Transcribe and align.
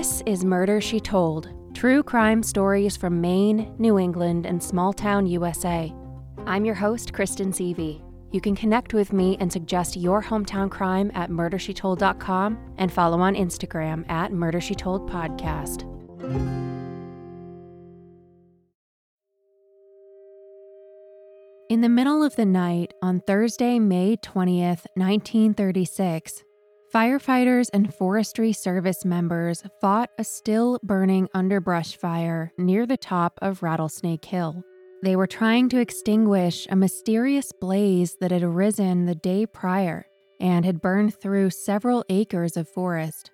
This 0.00 0.22
is 0.24 0.46
Murder 0.46 0.80
She 0.80 0.98
Told 0.98 1.50
true 1.74 2.02
crime 2.02 2.42
stories 2.42 2.96
from 2.96 3.20
Maine, 3.20 3.70
New 3.76 3.98
England, 3.98 4.46
and 4.46 4.62
small 4.62 4.94
town 4.94 5.26
USA. 5.26 5.92
I'm 6.46 6.64
your 6.64 6.74
host, 6.74 7.12
Kristen 7.12 7.52
Seavey. 7.52 8.00
You 8.32 8.40
can 8.40 8.56
connect 8.56 8.94
with 8.94 9.12
me 9.12 9.36
and 9.40 9.52
suggest 9.52 9.98
your 9.98 10.22
hometown 10.22 10.70
crime 10.70 11.10
at 11.14 11.28
murdershetold.com 11.28 12.74
and 12.78 12.90
follow 12.90 13.20
on 13.20 13.34
Instagram 13.34 14.10
at 14.10 14.32
Murder 14.32 14.58
She 14.58 14.74
Told 14.74 15.06
Podcast. 15.06 15.82
In 21.68 21.82
the 21.82 21.90
middle 21.90 22.22
of 22.22 22.36
the 22.36 22.46
night 22.46 22.94
on 23.02 23.20
Thursday, 23.26 23.78
May 23.78 24.16
20th, 24.16 24.86
1936, 24.94 26.44
firefighters 26.94 27.68
and 27.72 27.94
Forestry 27.94 28.52
Service 28.52 29.04
members 29.04 29.62
fought 29.80 30.10
a 30.18 30.24
still 30.24 30.78
burning 30.82 31.28
underbrush 31.34 31.96
fire 31.96 32.52
near 32.58 32.86
the 32.86 32.96
top 32.96 33.38
of 33.40 33.62
Rattlesnake 33.62 34.24
Hill. 34.24 34.62
They 35.02 35.16
were 35.16 35.26
trying 35.26 35.68
to 35.70 35.80
extinguish 35.80 36.66
a 36.68 36.76
mysterious 36.76 37.52
blaze 37.60 38.16
that 38.20 38.30
had 38.30 38.42
arisen 38.42 39.06
the 39.06 39.14
day 39.14 39.46
prior 39.46 40.06
and 40.40 40.64
had 40.64 40.80
burned 40.80 41.14
through 41.14 41.50
several 41.50 42.04
acres 42.08 42.56
of 42.56 42.68
forest. 42.68 43.30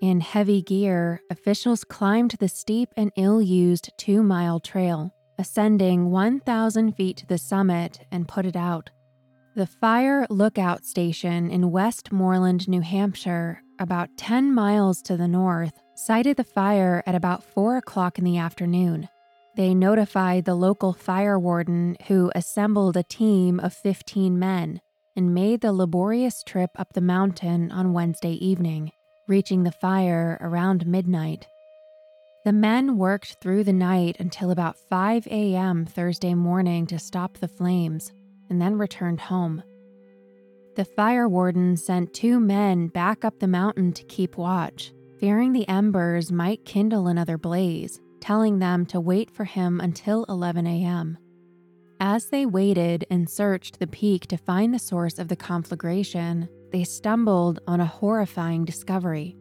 In 0.00 0.20
heavy 0.20 0.62
gear, 0.62 1.22
officials 1.30 1.84
climbed 1.84 2.32
the 2.40 2.48
steep 2.48 2.88
and 2.96 3.12
ill 3.16 3.40
used 3.40 3.90
two 3.96 4.22
mile 4.22 4.60
trail 4.60 5.14
ascending 5.38 6.10
1,000 6.10 6.92
feet 6.92 7.16
to 7.16 7.26
the 7.26 7.38
summit 7.38 8.00
and 8.12 8.28
put 8.28 8.46
it 8.46 8.54
out. 8.54 8.90
The 9.54 9.66
Fire 9.66 10.26
Lookout 10.30 10.86
Station 10.86 11.50
in 11.50 11.70
Westmoreland, 11.70 12.66
New 12.68 12.80
Hampshire, 12.80 13.62
about 13.78 14.08
10 14.16 14.54
miles 14.54 15.02
to 15.02 15.18
the 15.18 15.28
north, 15.28 15.74
sighted 15.94 16.38
the 16.38 16.44
fire 16.44 17.02
at 17.04 17.14
about 17.14 17.44
4 17.44 17.76
o'clock 17.76 18.18
in 18.18 18.24
the 18.24 18.38
afternoon. 18.38 19.10
They 19.54 19.74
notified 19.74 20.46
the 20.46 20.54
local 20.54 20.94
fire 20.94 21.38
warden, 21.38 21.98
who 22.08 22.32
assembled 22.34 22.96
a 22.96 23.02
team 23.02 23.60
of 23.60 23.74
15 23.74 24.38
men 24.38 24.80
and 25.16 25.34
made 25.34 25.60
the 25.60 25.74
laborious 25.74 26.42
trip 26.42 26.70
up 26.76 26.94
the 26.94 27.02
mountain 27.02 27.70
on 27.70 27.92
Wednesday 27.92 28.32
evening, 28.32 28.90
reaching 29.28 29.64
the 29.64 29.70
fire 29.70 30.38
around 30.40 30.86
midnight. 30.86 31.46
The 32.46 32.54
men 32.54 32.96
worked 32.96 33.36
through 33.42 33.64
the 33.64 33.74
night 33.74 34.16
until 34.18 34.50
about 34.50 34.78
5 34.88 35.26
a.m. 35.26 35.84
Thursday 35.84 36.32
morning 36.32 36.86
to 36.86 36.98
stop 36.98 37.36
the 37.36 37.48
flames, 37.48 38.12
and 38.52 38.60
then 38.60 38.76
returned 38.76 39.18
home. 39.18 39.62
The 40.76 40.84
fire 40.84 41.26
warden 41.26 41.74
sent 41.78 42.12
two 42.12 42.38
men 42.38 42.88
back 42.88 43.24
up 43.24 43.38
the 43.38 43.48
mountain 43.48 43.94
to 43.94 44.04
keep 44.04 44.36
watch, 44.36 44.92
fearing 45.18 45.54
the 45.54 45.66
embers 45.68 46.30
might 46.30 46.66
kindle 46.66 47.06
another 47.06 47.38
blaze, 47.38 47.98
telling 48.20 48.58
them 48.58 48.84
to 48.86 49.00
wait 49.00 49.30
for 49.30 49.44
him 49.44 49.80
until 49.80 50.26
11 50.28 50.66
a.m. 50.66 51.16
As 51.98 52.26
they 52.26 52.44
waited 52.44 53.06
and 53.08 53.30
searched 53.30 53.78
the 53.78 53.86
peak 53.86 54.26
to 54.26 54.36
find 54.36 54.74
the 54.74 54.78
source 54.78 55.18
of 55.18 55.28
the 55.28 55.36
conflagration, 55.36 56.46
they 56.72 56.84
stumbled 56.84 57.58
on 57.66 57.80
a 57.80 57.86
horrifying 57.86 58.66
discovery 58.66 59.34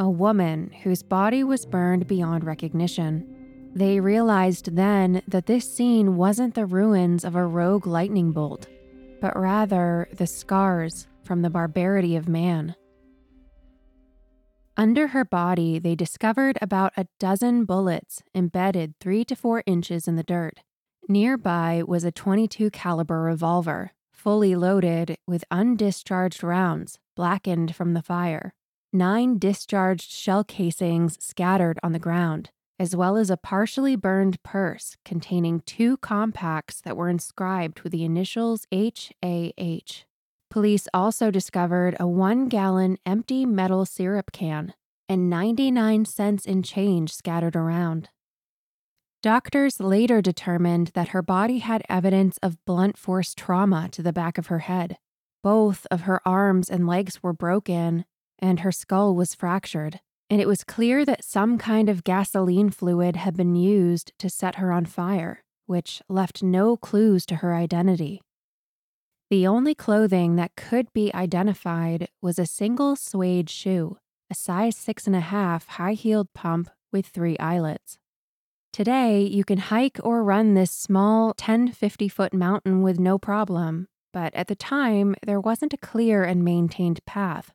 a 0.00 0.10
woman 0.10 0.70
whose 0.82 1.02
body 1.02 1.44
was 1.44 1.66
burned 1.66 2.06
beyond 2.06 2.42
recognition. 2.42 3.39
They 3.74 4.00
realized 4.00 4.74
then 4.74 5.22
that 5.28 5.46
this 5.46 5.72
scene 5.72 6.16
wasn't 6.16 6.54
the 6.54 6.66
ruins 6.66 7.24
of 7.24 7.36
a 7.36 7.46
rogue 7.46 7.86
lightning 7.86 8.32
bolt, 8.32 8.66
but 9.20 9.38
rather 9.38 10.08
the 10.12 10.26
scars 10.26 11.06
from 11.22 11.42
the 11.42 11.50
barbarity 11.50 12.16
of 12.16 12.28
man. 12.28 12.74
Under 14.76 15.08
her 15.08 15.24
body, 15.24 15.78
they 15.78 15.94
discovered 15.94 16.58
about 16.60 16.92
a 16.96 17.06
dozen 17.18 17.64
bullets 17.64 18.22
embedded 18.34 18.94
3 18.98 19.24
to 19.26 19.36
4 19.36 19.62
inches 19.66 20.08
in 20.08 20.16
the 20.16 20.22
dirt. 20.22 20.60
Nearby 21.08 21.82
was 21.86 22.04
a 22.04 22.12
22 22.12 22.70
caliber 22.70 23.20
revolver, 23.20 23.92
fully 24.10 24.56
loaded 24.56 25.16
with 25.26 25.44
undischarged 25.50 26.42
rounds 26.42 26.98
blackened 27.14 27.74
from 27.74 27.94
the 27.94 28.02
fire 28.02 28.54
nine 28.92 29.38
discharged 29.38 30.10
shell 30.10 30.42
casings 30.42 31.16
scattered 31.24 31.78
on 31.82 31.92
the 31.92 31.98
ground, 31.98 32.50
as 32.80 32.96
well 32.96 33.18
as 33.18 33.28
a 33.28 33.36
partially 33.36 33.94
burned 33.94 34.42
purse 34.42 34.96
containing 35.04 35.60
two 35.60 35.98
compacts 35.98 36.80
that 36.80 36.96
were 36.96 37.10
inscribed 37.10 37.82
with 37.82 37.92
the 37.92 38.04
initials 38.04 38.66
HAH. 38.72 40.06
Police 40.50 40.88
also 40.94 41.30
discovered 41.30 41.94
a 42.00 42.08
one 42.08 42.48
gallon 42.48 42.96
empty 43.04 43.44
metal 43.44 43.84
syrup 43.84 44.32
can 44.32 44.72
and 45.10 45.28
99 45.28 46.06
cents 46.06 46.46
in 46.46 46.62
change 46.62 47.12
scattered 47.12 47.54
around. 47.54 48.08
Doctors 49.22 49.78
later 49.78 50.22
determined 50.22 50.92
that 50.94 51.08
her 51.08 51.20
body 51.20 51.58
had 51.58 51.82
evidence 51.86 52.38
of 52.42 52.64
blunt 52.64 52.96
force 52.96 53.34
trauma 53.34 53.90
to 53.92 54.02
the 54.02 54.12
back 54.12 54.38
of 54.38 54.46
her 54.46 54.60
head. 54.60 54.96
Both 55.42 55.86
of 55.90 56.02
her 56.02 56.26
arms 56.26 56.70
and 56.70 56.86
legs 56.86 57.22
were 57.22 57.34
broken, 57.34 58.06
and 58.38 58.60
her 58.60 58.72
skull 58.72 59.14
was 59.14 59.34
fractured, 59.34 60.00
and 60.30 60.40
it 60.40 60.46
was 60.46 60.62
clear 60.62 61.04
that 61.04 61.24
some 61.24 61.58
kind 61.58 61.88
of 61.88 62.04
gasoline 62.04 62.70
fluid 62.70 63.16
had 63.16 63.36
been 63.36 63.56
used 63.56 64.12
to 64.20 64.30
set 64.30 64.54
her 64.54 64.70
on 64.70 64.86
fire, 64.86 65.42
which 65.66 66.00
left 66.08 66.40
no 66.40 66.76
clues 66.76 67.26
to 67.26 67.36
her 67.36 67.52
identity. 67.52 68.22
The 69.28 69.46
only 69.46 69.74
clothing 69.74 70.36
that 70.36 70.56
could 70.56 70.92
be 70.92 71.12
identified 71.12 72.08
was 72.22 72.38
a 72.38 72.46
single 72.46 72.94
suede 72.94 73.50
shoe, 73.50 73.98
a 74.30 74.34
size 74.34 74.76
six 74.76 75.08
and 75.08 75.16
a 75.16 75.20
half 75.20 75.66
high 75.66 75.94
heeled 75.94 76.32
pump 76.32 76.70
with 76.92 77.06
three 77.06 77.36
eyelets. 77.38 77.98
Today, 78.72 79.22
you 79.22 79.44
can 79.44 79.58
hike 79.58 79.98
or 80.04 80.22
run 80.22 80.54
this 80.54 80.70
small 80.70 81.34
10 81.34 81.72
50 81.72 82.08
foot 82.08 82.32
mountain 82.32 82.82
with 82.82 83.00
no 83.00 83.18
problem, 83.18 83.88
but 84.12 84.32
at 84.34 84.46
the 84.46 84.54
time, 84.54 85.16
there 85.26 85.40
wasn't 85.40 85.74
a 85.74 85.78
clear 85.78 86.22
and 86.22 86.44
maintained 86.44 87.04
path. 87.04 87.52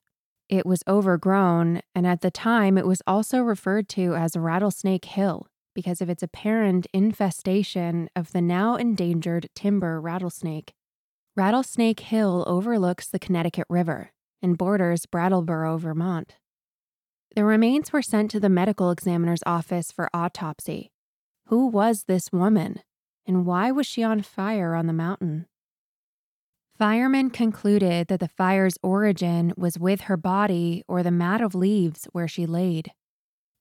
It 0.48 0.66
was 0.66 0.84
overgrown, 0.88 1.82
and 1.96 2.06
at 2.06 2.22
the 2.22 2.30
time 2.30 2.78
it 2.78 2.86
was 2.86 3.02
also 3.08 3.42
referred 3.42 3.90
to 3.90 4.16
as 4.16 4.38
Rattlesnake 4.38 5.06
Hill 5.06 5.48
because 5.74 6.02
of 6.02 6.10
its 6.10 6.24
apparent 6.24 6.88
infestation 6.94 8.10
of 8.16 8.32
the 8.32 8.42
now 8.42 8.76
endangered 8.76 9.50
timber 9.56 10.00
rattlesnake. 10.00 10.74
Rattlesnake 11.36 12.00
Hill 12.00 12.46
overlooks 12.48 13.08
the 13.08 13.20
Connecticut 13.20 13.66
River 13.70 14.12
and 14.42 14.58
borders 14.58 15.06
Brattleboro, 15.06 15.78
Vermont. 15.78 16.36
The 17.36 17.44
remains 17.44 17.92
were 17.92 18.02
sent 18.02 18.32
to 18.32 18.40
the 18.40 18.48
medical 18.48 18.92
examiner's 18.92 19.44
office 19.46 19.92
for 19.92 20.10
autopsy. 20.14 20.92
Who 21.48 21.68
was 21.68 22.04
this 22.04 22.32
woman, 22.32 22.80
and 23.28 23.46
why 23.46 23.72
was 23.72 23.86
she 23.86 24.04
on 24.04 24.22
fire 24.22 24.76
on 24.76 24.88
the 24.88 24.94
mountain? 24.94 25.48
Firemen 26.78 27.30
concluded 27.30 28.08
that 28.08 28.20
the 28.20 28.28
fire's 28.28 28.78
origin 28.84 29.54
was 29.56 29.80
with 29.80 30.02
her 30.02 30.18
body 30.18 30.84
or 30.90 31.04
the 31.04 31.12
mat 31.12 31.40
of 31.40 31.56
leaves 31.56 32.06
where 32.12 32.28
she 32.28 32.46
laid. 32.46 32.92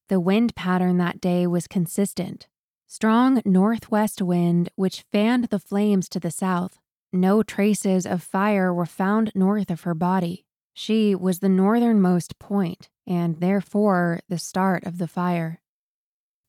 The 0.08 0.18
wind 0.18 0.56
pattern 0.56 0.98
that 0.98 1.20
day 1.20 1.46
was 1.46 1.68
consistent 1.68 2.48
strong 2.86 3.40
northwest 3.44 4.20
wind 4.20 4.68
which 4.76 5.04
fanned 5.10 5.44
the 5.44 5.58
flames 5.58 6.08
to 6.08 6.20
the 6.20 6.30
south. 6.30 6.78
No 7.12 7.42
traces 7.42 8.06
of 8.06 8.22
fire 8.22 8.72
were 8.72 8.86
found 8.86 9.32
north 9.34 9.70
of 9.70 9.80
her 9.82 9.94
body. 9.94 10.44
She 10.74 11.14
was 11.14 11.38
the 11.38 11.48
northernmost 11.48 12.38
point 12.38 12.88
and 13.06 13.40
therefore 13.40 14.20
the 14.28 14.38
start 14.38 14.84
of 14.84 14.98
the 14.98 15.08
fire. 15.08 15.60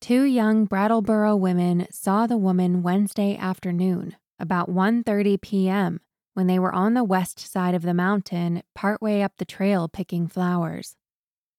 Two 0.00 0.22
young 0.22 0.66
Brattleboro 0.66 1.34
women 1.36 1.86
saw 1.90 2.26
the 2.26 2.36
woman 2.36 2.82
Wednesday 2.82 3.36
afternoon, 3.36 4.16
about 4.38 4.68
1:30 4.68 5.40
p.m 5.40 6.00
when 6.36 6.48
they 6.48 6.58
were 6.58 6.74
on 6.74 6.92
the 6.92 7.02
west 7.02 7.40
side 7.40 7.74
of 7.74 7.80
the 7.80 7.94
mountain, 7.94 8.62
partway 8.74 9.22
up 9.22 9.32
the 9.38 9.46
trail 9.46 9.88
picking 9.88 10.28
flowers. 10.28 10.94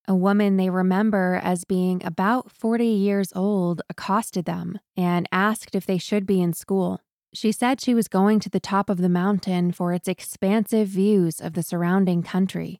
A 0.07 0.13
woman 0.13 0.55
they 0.55 0.69
remember 0.69 1.41
as 1.43 1.63
being 1.63 2.05
about 2.05 2.51
40 2.51 2.85
years 2.85 3.33
old 3.35 3.81
accosted 3.89 4.45
them 4.45 4.77
and 4.95 5.27
asked 5.31 5.73
if 5.73 5.87
they 5.87 5.97
should 5.97 6.27
be 6.27 6.39
in 6.39 6.53
school. 6.53 7.01
She 7.33 7.51
said 7.51 7.81
she 7.81 7.95
was 7.95 8.07
going 8.07 8.39
to 8.41 8.51
the 8.51 8.59
top 8.59 8.87
of 8.87 8.99
the 8.99 9.09
mountain 9.09 9.71
for 9.71 9.93
its 9.93 10.07
expansive 10.07 10.87
views 10.89 11.41
of 11.41 11.53
the 11.53 11.63
surrounding 11.63 12.21
country. 12.21 12.79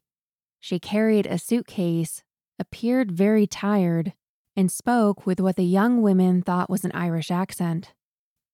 She 0.60 0.78
carried 0.78 1.26
a 1.26 1.36
suitcase, 1.36 2.22
appeared 2.60 3.10
very 3.10 3.48
tired, 3.48 4.12
and 4.54 4.70
spoke 4.70 5.26
with 5.26 5.40
what 5.40 5.56
the 5.56 5.64
young 5.64 6.00
women 6.00 6.42
thought 6.42 6.70
was 6.70 6.84
an 6.84 6.92
Irish 6.94 7.32
accent. 7.32 7.92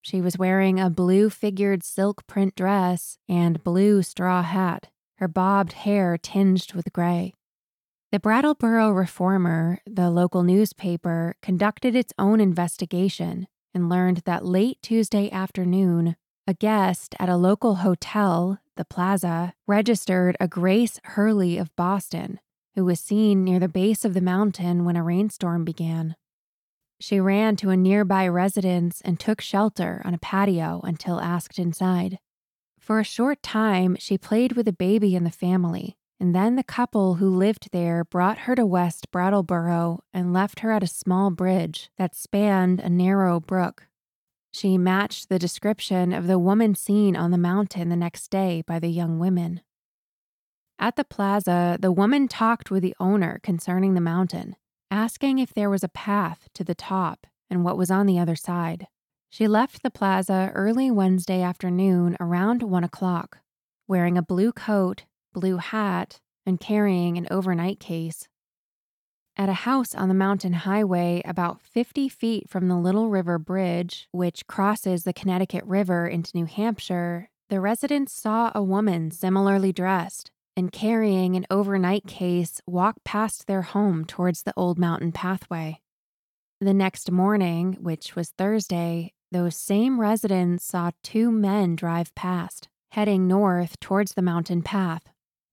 She 0.04 0.20
was 0.20 0.36
wearing 0.36 0.78
a 0.78 0.90
blue 0.90 1.30
figured 1.30 1.82
silk 1.82 2.26
print 2.26 2.54
dress 2.54 3.16
and 3.26 3.64
blue 3.64 4.02
straw 4.02 4.42
hat, 4.42 4.90
her 5.16 5.28
bobbed 5.28 5.72
hair 5.72 6.18
tinged 6.18 6.74
with 6.74 6.92
gray. 6.92 7.32
The 8.12 8.20
Brattleboro 8.20 8.90
Reformer, 8.90 9.80
the 9.86 10.10
local 10.10 10.42
newspaper, 10.42 11.36
conducted 11.40 11.96
its 11.96 12.12
own 12.18 12.38
investigation 12.38 13.46
and 13.72 13.88
learned 13.88 14.18
that 14.26 14.44
late 14.44 14.76
Tuesday 14.82 15.30
afternoon, 15.30 16.16
a 16.46 16.52
guest 16.52 17.14
at 17.18 17.30
a 17.30 17.38
local 17.38 17.76
hotel, 17.76 18.58
the 18.76 18.84
Plaza, 18.84 19.54
registered 19.66 20.36
a 20.38 20.46
Grace 20.46 21.00
Hurley 21.04 21.56
of 21.56 21.74
Boston, 21.76 22.40
who 22.74 22.84
was 22.84 23.00
seen 23.00 23.42
near 23.42 23.58
the 23.58 23.68
base 23.68 24.04
of 24.04 24.12
the 24.12 24.20
mountain 24.20 24.84
when 24.84 24.96
a 24.96 25.02
rainstorm 25.02 25.64
began. 25.64 26.14
She 27.04 27.20
ran 27.20 27.56
to 27.56 27.68
a 27.68 27.76
nearby 27.76 28.26
residence 28.26 29.02
and 29.02 29.20
took 29.20 29.42
shelter 29.42 30.00
on 30.06 30.14
a 30.14 30.18
patio 30.18 30.80
until 30.84 31.20
asked 31.20 31.58
inside. 31.58 32.18
For 32.80 32.98
a 32.98 33.04
short 33.04 33.42
time, 33.42 33.98
she 34.00 34.16
played 34.16 34.52
with 34.52 34.66
a 34.68 34.72
baby 34.72 35.14
in 35.14 35.22
the 35.22 35.30
family, 35.30 35.98
and 36.18 36.34
then 36.34 36.56
the 36.56 36.62
couple 36.62 37.16
who 37.16 37.28
lived 37.28 37.68
there 37.72 38.06
brought 38.06 38.38
her 38.48 38.54
to 38.54 38.64
West 38.64 39.10
Brattleboro 39.10 40.02
and 40.14 40.32
left 40.32 40.60
her 40.60 40.72
at 40.72 40.82
a 40.82 40.86
small 40.86 41.28
bridge 41.28 41.90
that 41.98 42.16
spanned 42.16 42.80
a 42.80 42.88
narrow 42.88 43.38
brook. 43.38 43.86
She 44.50 44.78
matched 44.78 45.28
the 45.28 45.38
description 45.38 46.14
of 46.14 46.26
the 46.26 46.38
woman 46.38 46.74
seen 46.74 47.16
on 47.16 47.32
the 47.32 47.36
mountain 47.36 47.90
the 47.90 47.96
next 47.96 48.30
day 48.30 48.62
by 48.66 48.78
the 48.78 48.88
young 48.88 49.18
women. 49.18 49.60
At 50.78 50.96
the 50.96 51.04
plaza, 51.04 51.76
the 51.78 51.92
woman 51.92 52.28
talked 52.28 52.70
with 52.70 52.82
the 52.82 52.96
owner 52.98 53.40
concerning 53.42 53.92
the 53.92 54.00
mountain, 54.00 54.56
asking 54.94 55.40
if 55.40 55.52
there 55.52 55.68
was 55.68 55.82
a 55.82 55.88
path 55.88 56.48
to 56.54 56.62
the 56.62 56.74
top 56.74 57.26
and 57.50 57.64
what 57.64 57.76
was 57.76 57.90
on 57.90 58.06
the 58.06 58.16
other 58.16 58.36
side. 58.36 58.86
She 59.28 59.48
left 59.48 59.82
the 59.82 59.90
plaza 59.90 60.52
early 60.54 60.88
Wednesday 60.88 61.42
afternoon 61.42 62.16
around 62.20 62.62
one 62.62 62.84
o'clock, 62.84 63.38
wearing 63.88 64.16
a 64.16 64.22
blue 64.22 64.52
coat, 64.52 65.02
blue 65.32 65.56
hat, 65.56 66.20
and 66.46 66.60
carrying 66.60 67.18
an 67.18 67.26
overnight 67.28 67.80
case. 67.80 68.28
At 69.36 69.48
a 69.48 69.64
house 69.66 69.96
on 69.96 70.06
the 70.06 70.14
mountain 70.14 70.52
highway 70.52 71.22
about 71.24 71.60
50 71.60 72.08
feet 72.08 72.48
from 72.48 72.68
the 72.68 72.78
Little 72.78 73.10
River 73.10 73.36
Bridge, 73.36 74.06
which 74.12 74.46
crosses 74.46 75.02
the 75.02 75.12
Connecticut 75.12 75.64
River 75.64 76.06
into 76.06 76.36
New 76.36 76.44
Hampshire, 76.44 77.30
the 77.48 77.60
residents 77.60 78.12
saw 78.12 78.52
a 78.54 78.62
woman 78.62 79.10
similarly 79.10 79.72
dressed 79.72 80.30
and 80.56 80.72
carrying 80.72 81.36
an 81.36 81.46
overnight 81.50 82.06
case 82.06 82.60
walk 82.66 82.96
past 83.04 83.46
their 83.46 83.62
home 83.62 84.04
towards 84.04 84.42
the 84.42 84.52
old 84.56 84.78
mountain 84.78 85.12
pathway. 85.12 85.80
The 86.60 86.74
next 86.74 87.10
morning, 87.10 87.76
which 87.80 88.14
was 88.14 88.30
Thursday, 88.30 89.12
those 89.32 89.56
same 89.56 90.00
residents 90.00 90.64
saw 90.64 90.92
two 91.02 91.30
men 91.32 91.74
drive 91.74 92.14
past, 92.14 92.68
heading 92.92 93.26
north 93.26 93.80
towards 93.80 94.14
the 94.14 94.22
mountain 94.22 94.62
path. 94.62 95.02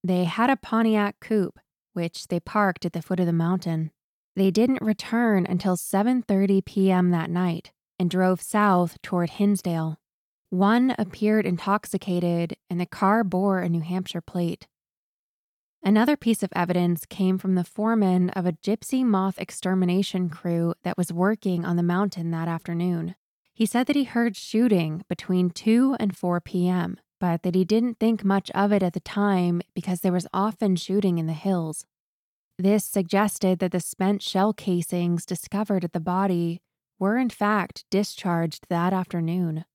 They 0.03 0.25
had 0.25 0.49
a 0.49 0.55
Pontiac 0.55 1.19
coupe, 1.19 1.59
which 1.93 2.27
they 2.27 2.39
parked 2.39 2.85
at 2.85 2.93
the 2.93 3.01
foot 3.01 3.19
of 3.19 3.25
the 3.25 3.33
mountain. 3.33 3.91
They 4.35 4.51
didn't 4.51 4.81
return 4.81 5.45
until 5.49 5.75
7:30 5.75 6.63
p.m. 6.63 7.11
that 7.11 7.29
night 7.29 7.71
and 7.99 8.09
drove 8.09 8.41
south 8.41 9.01
toward 9.01 9.31
Hinsdale. 9.31 9.97
One 10.49 10.95
appeared 10.97 11.45
intoxicated 11.45 12.55
and 12.69 12.79
the 12.79 12.85
car 12.85 13.23
bore 13.23 13.59
a 13.59 13.69
New 13.69 13.81
Hampshire 13.81 14.21
plate. 14.21 14.67
Another 15.83 16.15
piece 16.15 16.43
of 16.43 16.53
evidence 16.55 17.07
came 17.07 17.39
from 17.39 17.55
the 17.55 17.63
foreman 17.63 18.29
of 18.31 18.45
a 18.45 18.51
gypsy 18.51 19.03
moth 19.03 19.39
extermination 19.39 20.29
crew 20.29 20.75
that 20.83 20.95
was 20.95 21.11
working 21.11 21.65
on 21.65 21.75
the 21.75 21.81
mountain 21.81 22.29
that 22.29 22.47
afternoon. 22.47 23.15
He 23.51 23.65
said 23.65 23.87
that 23.87 23.95
he 23.95 24.03
heard 24.03 24.35
shooting 24.35 25.03
between 25.09 25.49
2 25.49 25.95
and 25.99 26.15
4 26.15 26.39
p.m., 26.41 26.99
but 27.19 27.41
that 27.41 27.55
he 27.55 27.65
didn't 27.65 27.99
think 27.99 28.23
much 28.23 28.51
of 28.51 28.71
it 28.71 28.83
at 28.83 28.93
the 28.93 28.99
time 28.99 29.61
because 29.73 30.01
there 30.01 30.11
was 30.11 30.27
often 30.31 30.75
shooting 30.75 31.17
in 31.17 31.25
the 31.25 31.33
hills. 31.33 31.85
This 32.59 32.85
suggested 32.85 33.57
that 33.57 33.71
the 33.71 33.79
spent 33.79 34.21
shell 34.21 34.53
casings 34.53 35.25
discovered 35.25 35.83
at 35.83 35.93
the 35.93 35.99
body 35.99 36.61
were 36.99 37.17
in 37.17 37.29
fact 37.31 37.85
discharged 37.89 38.67
that 38.69 38.93
afternoon. 38.93 39.65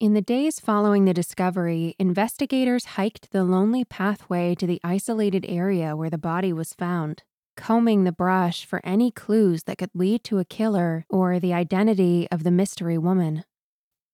In 0.00 0.14
the 0.14 0.22
days 0.22 0.60
following 0.60 1.06
the 1.06 1.12
discovery, 1.12 1.96
investigators 1.98 2.84
hiked 2.84 3.32
the 3.32 3.42
lonely 3.42 3.84
pathway 3.84 4.54
to 4.54 4.64
the 4.64 4.80
isolated 4.84 5.44
area 5.48 5.96
where 5.96 6.08
the 6.08 6.16
body 6.16 6.52
was 6.52 6.72
found, 6.72 7.24
combing 7.56 8.04
the 8.04 8.12
brush 8.12 8.64
for 8.64 8.80
any 8.84 9.10
clues 9.10 9.64
that 9.64 9.76
could 9.76 9.90
lead 9.94 10.22
to 10.22 10.38
a 10.38 10.44
killer 10.44 11.04
or 11.10 11.40
the 11.40 11.52
identity 11.52 12.28
of 12.30 12.44
the 12.44 12.52
mystery 12.52 12.96
woman. 12.96 13.42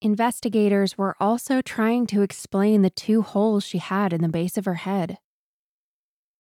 Investigators 0.01 0.97
were 0.97 1.17
also 1.21 1.61
trying 1.61 2.07
to 2.07 2.23
explain 2.23 2.81
the 2.81 2.89
two 2.89 3.21
holes 3.21 3.63
she 3.63 3.77
had 3.77 4.15
in 4.15 4.23
the 4.23 4.29
base 4.29 4.57
of 4.57 4.65
her 4.65 4.77
head. 4.77 5.19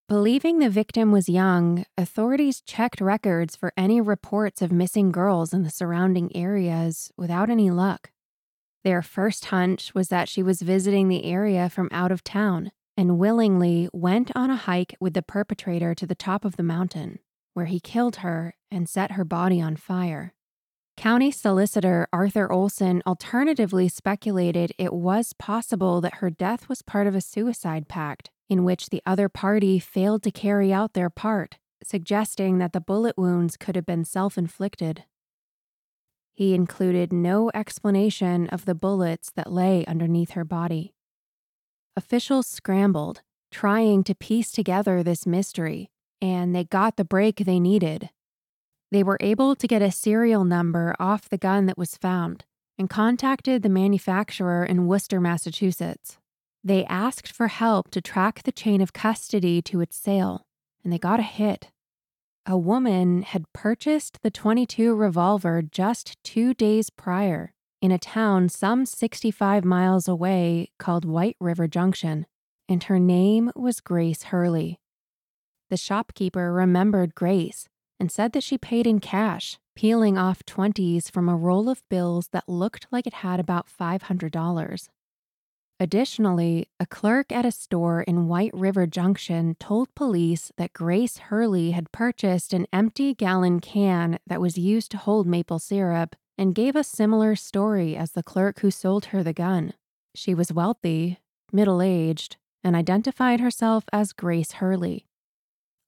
Believing 0.08 0.58
the 0.58 0.70
victim 0.70 1.12
was 1.12 1.29
young, 1.29 1.85
authorities 1.99 2.62
checked 2.62 2.99
records 2.99 3.56
for 3.56 3.75
any 3.76 4.00
reports 4.00 4.62
of 4.62 4.73
missing 4.73 5.12
girls 5.12 5.52
in 5.52 5.64
the 5.64 5.70
surrounding 5.70 6.35
areas 6.35 7.12
without 7.19 7.50
any 7.50 7.70
luck. 7.70 8.11
Their 8.84 9.00
first 9.00 9.46
hunch 9.46 9.94
was 9.94 10.08
that 10.08 10.28
she 10.28 10.42
was 10.42 10.60
visiting 10.60 11.08
the 11.08 11.25
area 11.25 11.70
from 11.70 11.88
out 11.90 12.12
of 12.12 12.22
town 12.22 12.70
and 12.98 13.19
willingly 13.19 13.88
went 13.92 14.31
on 14.36 14.50
a 14.50 14.56
hike 14.56 14.94
with 15.00 15.14
the 15.14 15.22
perpetrator 15.22 15.94
to 15.94 16.06
the 16.06 16.14
top 16.14 16.44
of 16.44 16.56
the 16.56 16.62
mountain, 16.62 17.19
where 17.54 17.64
he 17.64 17.81
killed 17.81 18.16
her 18.16 18.54
and 18.70 18.88
set 18.88 19.12
her 19.12 19.25
body 19.25 19.60
on 19.60 19.76
fire. 19.76 20.34
County 20.98 21.31
Solicitor 21.31 22.06
Arthur 22.12 22.52
Olson 22.52 23.02
alternatively 23.06 23.88
speculated 23.88 24.72
it 24.78 24.92
was 24.92 25.32
possible 25.32 26.00
that 26.02 26.16
her 26.16 26.30
death 26.30 26.69
was 26.69 26.82
part 26.82 27.06
of 27.06 27.14
a 27.14 27.20
suicide 27.20 27.88
pact 27.88 28.30
in 28.48 28.64
which 28.64 28.90
the 28.90 29.02
other 29.06 29.28
party 29.28 29.78
failed 29.78 30.22
to 30.22 30.30
carry 30.30 30.72
out 30.72 30.92
their 30.92 31.10
part, 31.10 31.56
suggesting 31.82 32.58
that 32.58 32.72
the 32.72 32.80
bullet 32.80 33.16
wounds 33.16 33.56
could 33.56 33.76
have 33.76 33.87
been 33.87 34.04
self 34.04 34.38
inflicted. 34.38 35.04
He 36.34 36.52
included 36.52 37.12
no 37.12 37.50
explanation 37.54 38.48
of 38.48 38.64
the 38.64 38.75
bullets 38.75 39.31
that 39.36 39.52
lay 39.52 39.86
underneath 39.86 40.31
her 40.31 40.44
body. 40.44 40.92
Officials 41.96 42.48
scrambled, 42.48 43.22
trying 43.52 44.02
to 44.02 44.16
piece 44.16 44.50
together 44.50 45.02
this 45.02 45.26
mystery, 45.26 45.90
and 46.20 46.52
they 46.52 46.64
got 46.64 46.96
the 46.96 47.04
break 47.04 47.36
they 47.36 47.60
needed. 47.60 48.10
They 48.90 49.04
were 49.04 49.19
able 49.20 49.54
to 49.54 49.69
get 49.69 49.81
a 49.81 49.92
serial 49.92 50.44
number 50.44 50.96
off 50.98 51.28
the 51.28 51.38
gun 51.38 51.66
that 51.66 51.78
was 51.78 51.96
found 51.96 52.44
and 52.76 52.90
contacted 52.90 53.62
the 53.62 53.69
manufacturer 53.69 54.64
in 54.64 54.88
Worcester, 54.88 55.20
Massachusetts. 55.20 56.19
They 56.64 56.84
asked 56.87 57.30
for 57.30 57.46
help 57.46 57.90
to 57.92 58.00
track 58.00 58.42
the 58.42 58.52
chain 58.52 58.80
of 58.80 58.92
custody 58.92 59.62
to 59.62 59.80
its 59.80 59.96
sale, 59.96 60.46
and 60.82 60.92
they 60.92 60.98
got 60.98 61.20
a 61.20 61.25
hit 61.25 61.70
a 62.46 62.58
woman 62.58 63.23
had 63.23 63.50
purchased 63.55 64.19
the 64.23 64.31
22 64.31 64.94
revolver 64.94 65.62
just 65.62 66.23
two 66.23 66.52
days 66.52 66.91
prior 66.91 67.52
in 67.81 67.91
a 67.91 67.99
town 67.99 68.49
some 68.49 68.85
65 68.85 69.64
miles 69.64 70.07
away 70.09 70.71
called 70.78 71.04
White 71.04 71.37
River 71.40 71.66
Junction, 71.66 72.26
and 72.68 72.85
her 72.85 72.99
name 72.99 73.50
was 73.54 73.80
Grace 73.80 74.25
Hurley. 74.25 74.78
The 75.71 75.76
shopkeeper 75.76 76.52
remembered 76.52 77.14
Grace 77.14 77.68
and 77.99 78.12
said 78.12 78.33
that 78.33 78.42
she 78.42 78.59
paid 78.59 78.87
in 78.87 79.00
cash, 79.00 79.59
peeling 79.75 80.18
off 80.18 80.45
20s 80.45 81.11
from 81.11 81.28
a 81.28 81.37
roll 81.37 81.68
of 81.68 81.83
bills 81.88 82.28
that 82.33 82.49
looked 82.49 82.87
like 82.90 83.07
it 83.07 83.14
had 83.14 83.40
about 83.40 83.66
$500. 83.68 84.88
Additionally, 85.81 86.69
a 86.78 86.87
clerk 86.87 87.33
at 87.33 87.45
a 87.45 87.50
store 87.50 88.02
in 88.02 88.28
White 88.28 88.54
River 88.54 88.87
Junction 88.87 89.57
told 89.59 89.93
police 89.97 90.52
that 90.57 90.73
Grace 90.73 91.19
Hurley 91.19 91.73
had 91.73 91.90
purchased 91.90 92.52
an 92.52 92.66
empty 92.73 93.12
gallon 93.12 93.59
can 93.59 94.19
that 94.26 94.40
was 94.40 94.57
used 94.57 94.93
to 94.93 94.99
hold 94.99 95.26
maple 95.26 95.59
syrup 95.59 96.14
and 96.38 96.54
gave 96.54 96.76
a 96.76 96.85
similar 96.85 97.35
story 97.35 97.97
as 97.97 98.12
the 98.12 98.23
clerk 98.23 98.61
who 98.61 98.71
sold 98.71 99.07
her 99.07 99.25
the 99.25 99.33
gun. 99.33 99.73
She 100.14 100.33
was 100.33 100.52
wealthy, 100.52 101.19
middle 101.52 101.83
aged, 101.83 102.37
and 102.62 102.76
identified 102.76 103.40
herself 103.40 103.85
as 103.93 104.12
Grace 104.12 104.52
Hurley. 104.52 105.07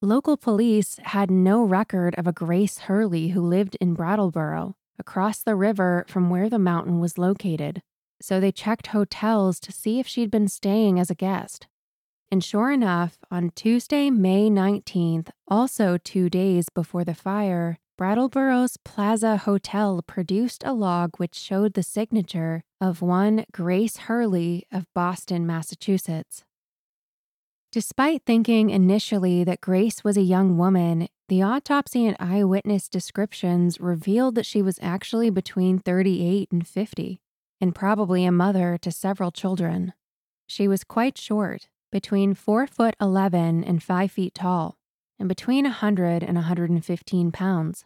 Local 0.03 0.37
police 0.37 0.99
had 1.05 1.31
no 1.31 1.63
record 1.63 2.17
of 2.17 2.27
a 2.27 2.33
Grace 2.33 2.79
Hurley 2.81 3.29
who 3.29 3.41
lived 3.41 3.77
in 3.81 3.95
Brattleboro, 3.95 4.75
across 4.99 5.43
the 5.43 5.55
river 5.55 6.05
from 6.09 6.29
where 6.29 6.51
the 6.51 6.59
mountain 6.59 6.99
was 6.99 7.19
located 7.19 7.83
so 8.21 8.41
they 8.41 8.53
checked 8.53 8.89
hotels 8.89 9.61
to 9.61 9.73
see 9.73 9.99
if 10.01 10.07
she'd 10.07 10.31
been 10.31 10.49
staying 10.49 10.99
as 10.99 11.11
a 11.11 11.15
guest. 11.15 11.67
And 12.31 12.43
sure 12.43 12.73
enough, 12.73 13.19
on 13.31 13.51
Tuesday, 13.55 14.11
May 14.11 14.51
19th, 14.51 15.29
also 15.47 15.97
two 15.97 16.29
days 16.29 16.69
before 16.69 17.05
the 17.05 17.15
fire, 17.15 17.79
Brattleboro's 17.99 18.77
Plaza 18.85 19.37
Hotel 19.39 20.03
produced 20.07 20.63
a 20.65 20.73
log 20.73 21.13
which 21.19 21.35
showed 21.35 21.75
the 21.75 21.83
signature 21.83 22.63
of 22.81 23.01
one 23.01 23.47
Grace 23.53 23.97
Hurley 23.97 24.67
of 24.73 24.87
Boston, 24.95 25.47
Massachusetts. 25.47 26.45
Despite 27.73 28.23
thinking 28.27 28.71
initially 28.71 29.45
that 29.45 29.61
Grace 29.61 30.03
was 30.03 30.17
a 30.17 30.23
young 30.23 30.59
woman, 30.59 31.09
the 31.29 31.43
autopsy 31.43 32.07
and 32.07 32.17
eyewitness 32.19 32.89
descriptions 32.89 33.81
revealed 33.81 34.35
that 34.35 34.47
she 34.47 34.63
was 34.63 34.79
actually 34.83 35.31
between 35.31 35.79
38 35.79 36.49
and 36.53 36.67
50 36.67 37.21
and 37.61 37.75
probably 37.75 38.25
a 38.25 38.33
mother 38.33 38.79
to 38.83 38.91
several 38.91 39.31
children. 39.31 39.93
She 40.47 40.69
was 40.69 40.85
quite 40.85 41.17
short, 41.19 41.69
between 41.91 42.35
4 42.35 42.67
foot 42.67 42.95
11 43.01 43.65
and 43.65 43.83
5 43.83 44.11
feet 44.11 44.35
tall, 44.35 44.77
and 45.19 45.29
between 45.29 45.65
100 45.65 46.23
and 46.23 46.35
115 46.37 47.33
pounds. 47.33 47.85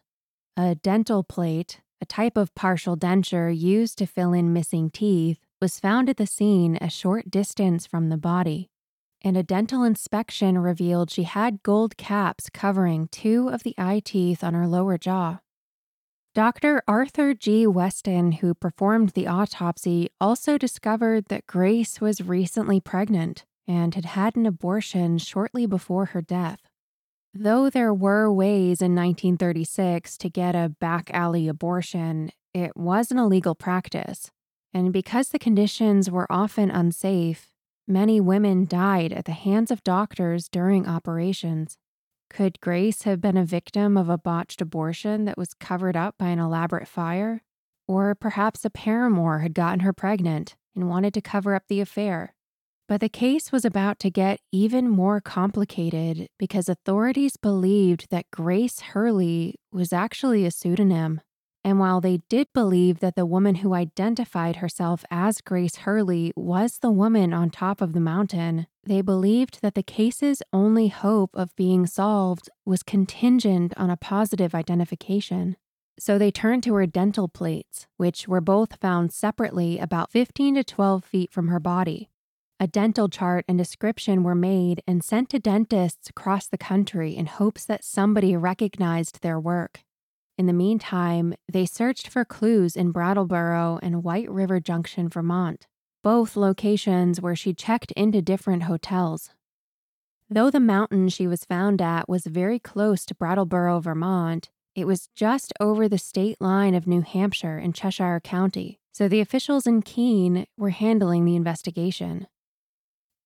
A 0.57 0.75
dental 0.75 1.23
plate, 1.23 1.81
a 2.01 2.07
type 2.07 2.37
of 2.37 2.55
partial 2.55 2.97
denture 2.97 3.57
used 3.57 3.99
to 3.99 4.07
fill 4.07 4.33
in 4.33 4.53
missing 4.53 4.91
teeth, 4.91 5.39
was 5.61 5.79
found 5.79 6.09
at 6.09 6.17
the 6.17 6.27
scene 6.27 6.77
a 6.81 6.91
short 6.91 7.31
distance 7.31 7.87
from 7.87 8.09
the 8.09 8.17
body. 8.17 8.69
and 9.23 9.37
a 9.37 9.43
dental 9.43 9.83
inspection 9.85 10.59
revealed 10.59 11.11
she 11.11 11.25
had 11.25 11.63
gold 11.63 11.97
caps 11.97 12.49
covering 12.51 13.09
two 13.09 13.49
of 13.49 13.63
the 13.63 13.75
eye 13.77 14.01
teeth 14.03 14.43
on 14.43 14.55
her 14.55 14.67
lower 14.67 14.97
jaw. 14.97 15.39
Dr. 16.35 16.83
Arthur 16.87 17.35
G. 17.35 17.67
Weston, 17.67 18.33
who 18.33 18.55
performed 18.55 19.11
the 19.11 19.27
autopsy, 19.27 20.11
also 20.21 20.57
discovered 20.57 21.27
that 21.27 21.47
Grace 21.47 22.01
was 22.01 22.21
recently 22.21 22.81
pregnant 22.81 23.45
and 23.67 23.95
had 23.95 24.05
had 24.05 24.37
an 24.37 24.47
abortion 24.47 25.19
shortly 25.19 25.67
before 25.67 26.07
her 26.07 26.23
death. 26.23 26.61
Though 27.35 27.69
there 27.69 27.95
were 27.95 28.33
ways 28.33 28.81
in 28.81 28.95
1936 28.95 30.17
to 30.19 30.31
get 30.31 30.55
a 30.55 30.75
back 30.81 31.11
alley 31.13 31.49
abortion, 31.49 32.31
it 32.55 32.77
was 32.77 33.11
an 33.11 33.19
illegal 33.19 33.55
practice. 33.55 34.31
And 34.73 34.93
because 34.93 35.29
the 35.31 35.39
conditions 35.39 36.11
were 36.11 36.31
often 36.31 36.71
unsafe, 36.71 37.51
Many 37.91 38.21
women 38.21 38.67
died 38.67 39.13
at 39.13 39.25
the 39.25 39.33
hands 39.33 39.73
of 39.73 39.83
doctors 39.83 40.49
during 40.49 40.87
operations. 40.87 41.77
Could 42.31 42.61
Grace 42.61 43.03
have 43.03 43.21
been 43.21 43.37
a 43.37 43.45
victim 43.45 43.97
of 43.97 44.09
a 44.09 44.17
botched 44.17 44.63
abortion 44.63 45.25
that 45.25 45.37
was 45.37 45.53
covered 45.53 45.97
up 45.97 46.17
by 46.17 46.29
an 46.29 46.39
elaborate 46.39 46.87
fire? 46.87 47.43
Or 47.89 48.15
perhaps 48.15 48.65
a 48.65 48.71
paramour 48.71 49.41
had 49.41 49.53
gotten 49.53 49.81
her 49.81 49.93
pregnant 49.93 50.55
and 50.77 50.89
wanted 50.89 51.13
to 51.15 51.21
cover 51.21 51.57
up 51.57 51.65
the 51.69 51.81
affair. 51.81 52.35
But 52.89 53.01
the 53.01 53.09
case 53.09 53.51
was 53.51 53.65
about 53.65 53.99
to 54.01 54.11
get 54.11 54.41
even 54.53 54.89
more 54.89 55.21
complicated 55.21 56.29
because 56.39 56.69
authorities 56.69 57.37
believed 57.37 58.11
that 58.11 58.31
Grace 58.31 58.81
Hurley 58.81 59.57
was 59.73 59.93
actually 59.93 60.47
a 60.47 60.53
pseudonym. 60.53 61.21
And 61.63 61.79
while 61.79 62.01
they 62.01 62.23
did 62.29 62.49
believe 62.55 63.01
that 63.01 63.17
the 63.17 63.27
woman 63.27 63.57
who 63.57 63.75
identified 63.75 64.57
herself 64.57 65.05
as 65.11 65.43
Grace 65.43 65.77
Hurley 65.77 66.33
was 66.35 66.79
the 66.79 66.91
woman 66.91 67.35
on 67.35 67.51
top 67.51 67.83
of 67.83 67.93
the 67.93 68.01
mountain, 68.01 68.67
they 68.83 69.03
believed 69.03 69.61
that 69.61 69.75
the 69.75 69.83
case's 69.83 70.43
only 70.53 70.89
hope 70.89 71.31
of 71.35 71.55
being 71.57 71.87
solved 71.87 72.49
was 72.65 72.83
contingent 72.83 73.75
on 73.77 73.91
a 73.91 73.97
positive 73.97 74.55
identification. 74.55 75.57
So 75.99 76.17
they 76.17 76.31
turned 76.31 76.63
to 76.63 76.75
her 76.77 76.87
dental 76.87 77.29
plates, 77.29 77.87
which 77.99 78.27
were 78.27 78.41
both 78.41 78.77
found 78.77 79.13
separately 79.13 79.79
about 79.79 80.11
15 80.11 80.55
to 80.55 80.65
12 80.65 81.05
feet 81.05 81.31
from 81.31 81.49
her 81.49 81.61
body. 81.61 82.09
A 82.59 82.67
dental 82.67 83.11
chart 83.11 83.45
and 83.47 83.59
description 83.59 84.23
were 84.23 84.35
made 84.35 84.83
and 84.87 85.05
sent 85.05 85.29
to 85.31 85.39
dentists 85.39 86.09
across 86.09 86.47
the 86.47 86.59
country 86.59 87.15
in 87.15 87.27
hopes 87.27 87.67
that 87.67 87.85
somebody 87.85 88.35
recognized 88.35 89.21
their 89.21 89.39
work. 89.39 89.81
In 90.41 90.47
the 90.47 90.55
meantime, 90.55 91.35
they 91.53 91.67
searched 91.67 92.09
for 92.09 92.25
clues 92.25 92.75
in 92.75 92.93
Brattleboro 92.93 93.79
and 93.83 94.03
White 94.03 94.31
River 94.31 94.59
Junction, 94.59 95.11
Vermont, 95.11 95.67
both 96.03 96.35
locations 96.35 97.21
where 97.21 97.37
she 97.37 97.53
checked 97.53 97.93
into 97.93 98.23
different 98.23 98.63
hotels. 98.63 99.35
Though 100.31 100.51
the 100.51 100.59
mountain 100.59 101.11
she 101.11 101.27
was 101.27 101.45
found 101.45 101.83
at 101.83 102.09
was 102.09 102.25
very 102.25 102.59
close 102.59 103.05
to 103.05 103.15
Brattleboro, 103.15 103.81
Vermont, 103.81 104.49
it 104.75 104.87
was 104.87 105.11
just 105.15 105.53
over 105.61 105.91
the 105.91 105.99
state 105.99 106.41
line 106.41 106.75
of 106.75 106.87
New 106.87 107.03
Hampshire 107.03 107.59
in 107.59 107.75
Cheshire 107.75 108.19
County, 108.19 108.81
so 108.95 109.09
the 109.09 109.21
officials 109.21 109.67
in 109.67 109.83
Keene 109.83 110.47
were 110.57 110.71
handling 110.71 111.27
the 111.27 111.37
investigation. 111.37 112.27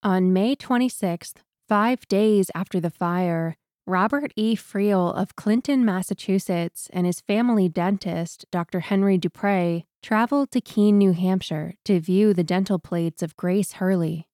On 0.03 0.33
May 0.33 0.57
26th, 0.57 1.35
five 1.69 2.09
days 2.09 2.51
after 2.57 2.81
the 2.81 2.91
fire, 2.91 3.57
Robert 3.87 4.33
E. 4.35 4.57
Friel 4.57 5.15
of 5.15 5.37
Clinton, 5.37 5.85
Massachusetts, 5.85 6.89
and 6.95 7.05
his 7.05 7.21
family 7.21 7.69
dentist, 7.69 8.47
Dr. 8.51 8.81
Henry 8.81 9.19
Dupre, 9.19 9.85
traveled 10.03 10.51
to 10.53 10.63
Keene, 10.63 10.97
New 10.97 11.13
Hampshire 11.13 11.75
to 11.85 12.01
view 12.01 12.33
the 12.33 12.43
dental 12.43 12.79
plates 12.79 13.23
of 13.23 13.37
Grace 13.37 13.73
Hurley. 13.73 14.27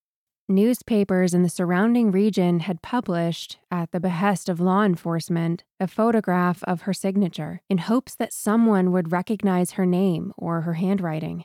Newspapers 0.49 1.35
in 1.35 1.43
the 1.43 1.49
surrounding 1.49 2.13
region 2.13 2.61
had 2.61 2.81
published, 2.81 3.59
at 3.73 3.91
the 3.91 3.99
behest 3.99 4.49
of 4.49 4.61
law 4.61 4.85
enforcement, 4.85 5.65
a 5.81 5.89
photograph 5.89 6.63
of 6.65 6.83
her 6.83 6.95
signature 6.95 7.61
in 7.69 7.79
hopes 7.79 8.15
that 8.15 8.33
someone 8.33 8.93
would 8.93 9.11
recognize 9.11 9.73
her 9.73 9.87
name 9.87 10.33
or 10.37 10.61
her 10.61 10.75
handwriting. 10.75 11.45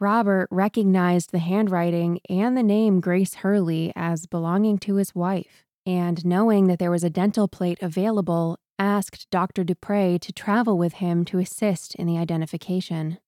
Robert 0.00 0.48
recognized 0.50 1.32
the 1.32 1.38
handwriting 1.38 2.18
and 2.30 2.56
the 2.56 2.62
name 2.62 3.00
Grace 3.00 3.34
Hurley 3.34 3.92
as 3.94 4.26
belonging 4.26 4.78
to 4.78 4.96
his 4.96 5.14
wife 5.14 5.66
and 5.86 6.24
knowing 6.24 6.66
that 6.66 6.78
there 6.78 6.90
was 6.90 7.04
a 7.04 7.10
dental 7.10 7.48
plate 7.48 7.78
available, 7.82 8.58
asked 8.78 9.28
Dr. 9.30 9.64
Dupre 9.64 10.18
to 10.18 10.32
travel 10.32 10.78
with 10.78 10.94
him 10.94 11.24
to 11.26 11.38
assist 11.38 11.94
in 11.94 12.06
the 12.06 12.18
identification. 12.18 13.18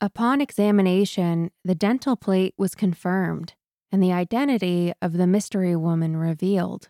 Upon 0.00 0.40
examination, 0.40 1.50
the 1.64 1.74
dental 1.74 2.16
plate 2.16 2.54
was 2.56 2.74
confirmed 2.74 3.54
and 3.92 4.02
the 4.02 4.12
identity 4.12 4.92
of 5.02 5.12
the 5.12 5.26
mystery 5.26 5.76
woman 5.76 6.16
revealed. 6.16 6.88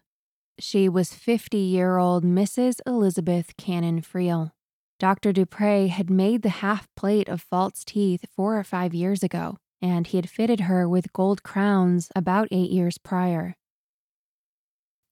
She 0.58 0.88
was 0.88 1.12
50 1.12 1.58
year 1.58 1.98
old 1.98 2.24
Mrs. 2.24 2.80
Elizabeth 2.86 3.56
Cannon 3.58 4.00
Friel. 4.00 4.52
Dr. 5.00 5.32
Dupre 5.32 5.88
had 5.88 6.08
made 6.08 6.42
the 6.42 6.60
half 6.62 6.86
plate 6.94 7.28
of 7.28 7.42
false 7.42 7.84
teeth 7.84 8.24
four 8.36 8.56
or 8.56 8.62
five 8.62 8.94
years 8.94 9.24
ago, 9.24 9.58
and 9.80 10.06
he 10.06 10.16
had 10.16 10.30
fitted 10.30 10.60
her 10.60 10.88
with 10.88 11.12
gold 11.12 11.42
crowns 11.42 12.08
about 12.14 12.46
eight 12.52 12.70
years 12.70 12.98
prior. 12.98 13.56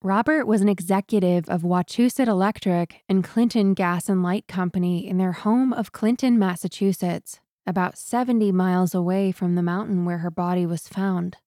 Robert 0.03 0.47
was 0.47 0.61
an 0.61 0.69
executive 0.69 1.47
of 1.47 1.61
Wachusett 1.61 2.27
Electric 2.27 3.03
and 3.07 3.23
Clinton 3.23 3.75
Gas 3.75 4.09
and 4.09 4.23
Light 4.23 4.47
Company 4.47 5.07
in 5.07 5.19
their 5.19 5.33
home 5.33 5.71
of 5.73 5.91
Clinton, 5.91 6.39
Massachusetts, 6.39 7.39
about 7.67 7.99
70 7.99 8.51
miles 8.51 8.95
away 8.95 9.31
from 9.31 9.53
the 9.53 9.61
mountain 9.61 10.03
where 10.03 10.17
her 10.17 10.31
body 10.31 10.65
was 10.65 10.87
found. 10.87 11.37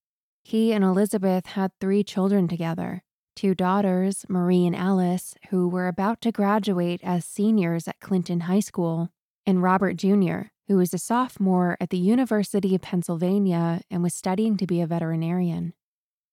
He 0.45 0.73
and 0.73 0.85
Elizabeth 0.85 1.47
had 1.47 1.73
three 1.81 2.05
children 2.05 2.47
together 2.47 3.03
two 3.35 3.57
daughters, 3.57 4.25
Marie 4.29 4.65
and 4.65 4.77
Alice, 4.77 5.35
who 5.51 5.67
were 5.67 5.89
about 5.89 6.21
to 6.21 6.31
graduate 6.31 7.01
as 7.03 7.25
seniors 7.25 7.89
at 7.89 7.99
Clinton 7.99 8.43
High 8.43 8.61
School, 8.61 9.11
and 9.45 9.65
Robert 9.65 9.95
Jr., 9.95 10.43
who 10.69 10.77
was 10.77 10.95
a 10.95 10.99
sophomore 10.99 11.77
at 11.81 11.91
the 11.91 11.99
University 11.99 12.77
of 12.77 12.83
Pennsylvania 12.83 13.81
and 13.91 14.05
was 14.05 14.15
studying 14.15 14.57
to 14.59 14.67
be 14.69 14.81
a 14.81 14.87
veterinarian. 14.87 15.73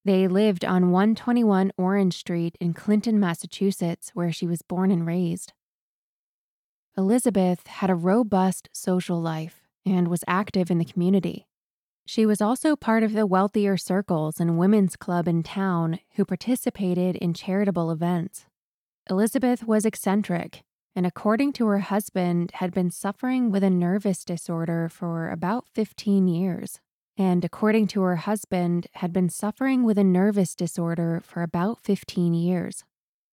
They 0.03 0.27
lived 0.27 0.65
on 0.65 0.89
121 0.89 1.73
Orange 1.77 2.17
Street 2.17 2.57
in 2.59 2.73
Clinton, 2.73 3.19
Massachusetts, 3.19 4.11
where 4.15 4.31
she 4.31 4.47
was 4.47 4.63
born 4.63 4.89
and 4.89 5.05
raised. 5.05 5.53
Elizabeth 6.97 7.67
had 7.67 7.91
a 7.91 7.95
robust 7.95 8.67
social 8.73 9.21
life 9.21 9.61
and 9.85 10.07
was 10.07 10.23
active 10.27 10.71
in 10.71 10.79
the 10.79 10.85
community. 10.85 11.47
She 12.07 12.25
was 12.25 12.41
also 12.41 12.75
part 12.75 13.03
of 13.03 13.13
the 13.13 13.27
wealthier 13.27 13.77
circles 13.77 14.39
and 14.39 14.57
women's 14.57 14.95
club 14.95 15.27
in 15.27 15.43
town 15.43 15.99
who 16.15 16.25
participated 16.25 17.15
in 17.15 17.33
charitable 17.35 17.91
events. 17.91 18.47
Elizabeth 19.09 19.63
was 19.65 19.85
eccentric 19.85 20.63
and, 20.95 21.05
according 21.05 21.53
to 21.53 21.67
her 21.67 21.79
husband, 21.79 22.51
had 22.55 22.73
been 22.73 22.91
suffering 22.91 23.51
with 23.51 23.63
a 23.63 23.69
nervous 23.69 24.25
disorder 24.25 24.89
for 24.89 25.29
about 25.29 25.67
15 25.73 26.27
years 26.27 26.80
and 27.17 27.43
according 27.43 27.87
to 27.87 28.01
her 28.01 28.17
husband, 28.17 28.87
had 28.93 29.11
been 29.11 29.29
suffering 29.29 29.83
with 29.83 29.97
a 29.97 30.03
nervous 30.03 30.55
disorder 30.55 31.21
for 31.23 31.41
about 31.41 31.79
15 31.81 32.33
years. 32.33 32.83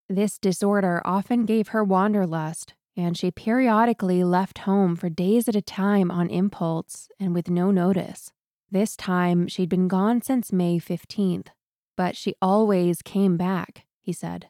This 0.08 0.38
disorder 0.38 1.02
often 1.04 1.44
gave 1.44 1.68
her 1.68 1.84
wanderlust, 1.84 2.74
and 2.96 3.16
she 3.16 3.30
periodically 3.30 4.24
left 4.24 4.58
home 4.58 4.96
for 4.96 5.08
days 5.08 5.48
at 5.48 5.54
a 5.54 5.62
time 5.62 6.10
on 6.10 6.28
impulse 6.30 7.08
and 7.20 7.34
with 7.34 7.48
no 7.48 7.70
notice. 7.70 8.32
This 8.70 8.96
time, 8.96 9.46
she'd 9.46 9.68
been 9.68 9.88
gone 9.88 10.20
since 10.20 10.52
May 10.52 10.78
15th, 10.78 11.48
but 11.96 12.16
she 12.16 12.34
always 12.42 13.00
came 13.02 13.36
back, 13.36 13.86
he 14.00 14.12
said. 14.12 14.48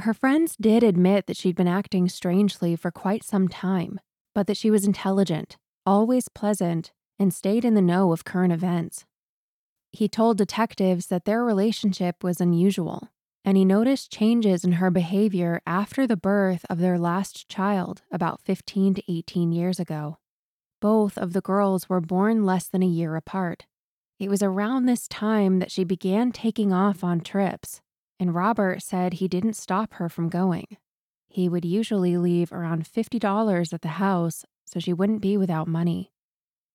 Her 0.00 0.12
friends 0.12 0.56
did 0.56 0.82
admit 0.82 1.26
that 1.26 1.36
she'd 1.36 1.56
been 1.56 1.68
acting 1.68 2.08
strangely 2.08 2.74
for 2.74 2.90
quite 2.90 3.22
some 3.22 3.48
time, 3.48 4.00
but 4.34 4.46
that 4.48 4.56
she 4.56 4.70
was 4.70 4.84
intelligent, 4.84 5.56
always 5.86 6.28
pleasant, 6.28 6.92
and 7.18 7.32
stayed 7.32 7.64
in 7.64 7.74
the 7.74 7.82
know 7.82 8.12
of 8.12 8.24
current 8.24 8.52
events. 8.52 9.04
He 9.92 10.08
told 10.08 10.38
detectives 10.38 11.06
that 11.06 11.24
their 11.24 11.44
relationship 11.44 12.24
was 12.24 12.40
unusual, 12.40 13.10
and 13.44 13.56
he 13.56 13.64
noticed 13.64 14.10
changes 14.10 14.64
in 14.64 14.72
her 14.72 14.90
behavior 14.90 15.60
after 15.66 16.06
the 16.06 16.16
birth 16.16 16.64
of 16.68 16.78
their 16.78 16.98
last 16.98 17.48
child 17.48 18.02
about 18.10 18.40
15 18.40 18.94
to 18.94 19.12
18 19.12 19.52
years 19.52 19.78
ago. 19.78 20.18
Both 20.80 21.16
of 21.16 21.32
the 21.32 21.40
girls 21.40 21.88
were 21.88 22.00
born 22.00 22.44
less 22.44 22.66
than 22.66 22.82
a 22.82 22.86
year 22.86 23.16
apart. 23.16 23.66
It 24.18 24.28
was 24.28 24.42
around 24.42 24.86
this 24.86 25.08
time 25.08 25.58
that 25.58 25.70
she 25.70 25.84
began 25.84 26.32
taking 26.32 26.72
off 26.72 27.04
on 27.04 27.20
trips, 27.20 27.80
and 28.18 28.34
Robert 28.34 28.82
said 28.82 29.14
he 29.14 29.28
didn't 29.28 29.54
stop 29.54 29.94
her 29.94 30.08
from 30.08 30.28
going. 30.28 30.76
He 31.28 31.48
would 31.48 31.64
usually 31.64 32.16
leave 32.16 32.52
around 32.52 32.84
$50 32.84 33.72
at 33.72 33.82
the 33.82 33.88
house 33.88 34.44
so 34.66 34.80
she 34.80 34.92
wouldn't 34.92 35.20
be 35.20 35.36
without 35.36 35.68
money. 35.68 36.12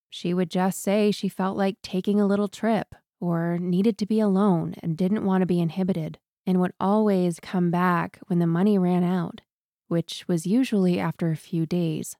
She 0.09 0.33
would 0.33 0.49
just 0.49 0.81
say 0.81 1.11
she 1.11 1.29
felt 1.29 1.57
like 1.57 1.77
taking 1.81 2.19
a 2.19 2.25
little 2.25 2.47
trip 2.47 2.95
or 3.19 3.57
needed 3.59 3.97
to 3.99 4.05
be 4.05 4.19
alone 4.19 4.75
and 4.81 4.97
didn't 4.97 5.25
want 5.25 5.41
to 5.41 5.45
be 5.45 5.59
inhibited, 5.59 6.17
and 6.45 6.59
would 6.59 6.73
always 6.79 7.39
come 7.39 7.69
back 7.69 8.19
when 8.27 8.39
the 8.39 8.47
money 8.47 8.77
ran 8.77 9.03
out, 9.03 9.41
which 9.87 10.25
was 10.27 10.47
usually 10.47 10.99
after 10.99 11.31
a 11.31 11.37
few 11.37 11.65
days. 11.65 12.15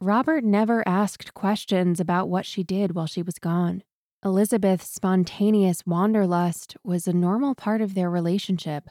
Robert 0.00 0.44
never 0.44 0.86
asked 0.86 1.34
questions 1.34 2.00
about 2.00 2.28
what 2.28 2.46
she 2.46 2.62
did 2.62 2.94
while 2.94 3.06
she 3.06 3.22
was 3.22 3.38
gone. 3.38 3.82
Elizabeth's 4.24 4.88
spontaneous 4.88 5.84
wanderlust 5.86 6.76
was 6.84 7.06
a 7.08 7.12
normal 7.12 7.54
part 7.54 7.80
of 7.80 7.94
their 7.94 8.10
relationship. 8.10 8.88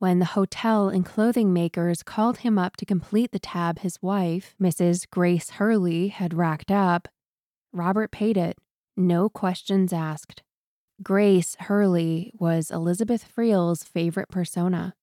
When 0.00 0.18
the 0.18 0.24
hotel 0.24 0.88
and 0.88 1.06
clothing 1.06 1.52
makers 1.52 2.02
called 2.02 2.38
him 2.38 2.58
up 2.58 2.76
to 2.78 2.84
complete 2.84 3.30
the 3.30 3.38
tab 3.38 3.78
his 3.78 4.02
wife, 4.02 4.56
Mrs. 4.60 5.08
Grace 5.08 5.50
Hurley, 5.50 6.08
had 6.08 6.34
racked 6.34 6.72
up, 6.72 7.06
Robert 7.72 8.10
paid 8.10 8.36
it, 8.36 8.58
no 8.96 9.28
questions 9.28 9.92
asked. 9.92 10.42
Grace 11.00 11.54
Hurley 11.60 12.32
was 12.36 12.72
Elizabeth 12.72 13.24
Friel's 13.32 13.84
favorite 13.84 14.30
persona. 14.30 14.96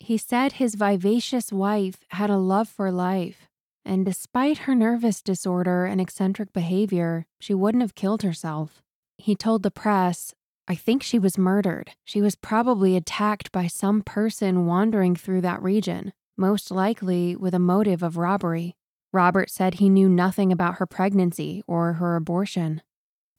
He 0.00 0.18
said 0.18 0.54
his 0.54 0.74
vivacious 0.74 1.52
wife 1.52 2.02
had 2.08 2.28
a 2.28 2.38
love 2.38 2.68
for 2.68 2.90
life, 2.90 3.46
and 3.86 4.04
despite 4.04 4.58
her 4.58 4.74
nervous 4.74 5.22
disorder 5.22 5.86
and 5.86 6.00
eccentric 6.00 6.52
behavior, 6.52 7.24
she 7.40 7.54
wouldn't 7.54 7.82
have 7.82 7.94
killed 7.94 8.22
herself. 8.22 8.82
He 9.16 9.34
told 9.36 9.62
the 9.62 9.70
press, 9.70 10.34
I 10.68 10.74
think 10.74 11.02
she 11.02 11.18
was 11.20 11.38
murdered. 11.38 11.92
She 12.04 12.20
was 12.20 12.34
probably 12.34 12.96
attacked 12.96 13.52
by 13.52 13.68
some 13.68 14.02
person 14.02 14.66
wandering 14.66 15.14
through 15.14 15.40
that 15.42 15.62
region, 15.62 16.12
most 16.36 16.72
likely 16.72 17.36
with 17.36 17.54
a 17.54 17.60
motive 17.60 18.02
of 18.02 18.16
robbery. 18.16 18.74
Robert 19.12 19.48
said 19.48 19.74
he 19.74 19.88
knew 19.88 20.08
nothing 20.08 20.50
about 20.50 20.74
her 20.74 20.86
pregnancy 20.86 21.62
or 21.68 21.94
her 21.94 22.16
abortion. 22.16 22.82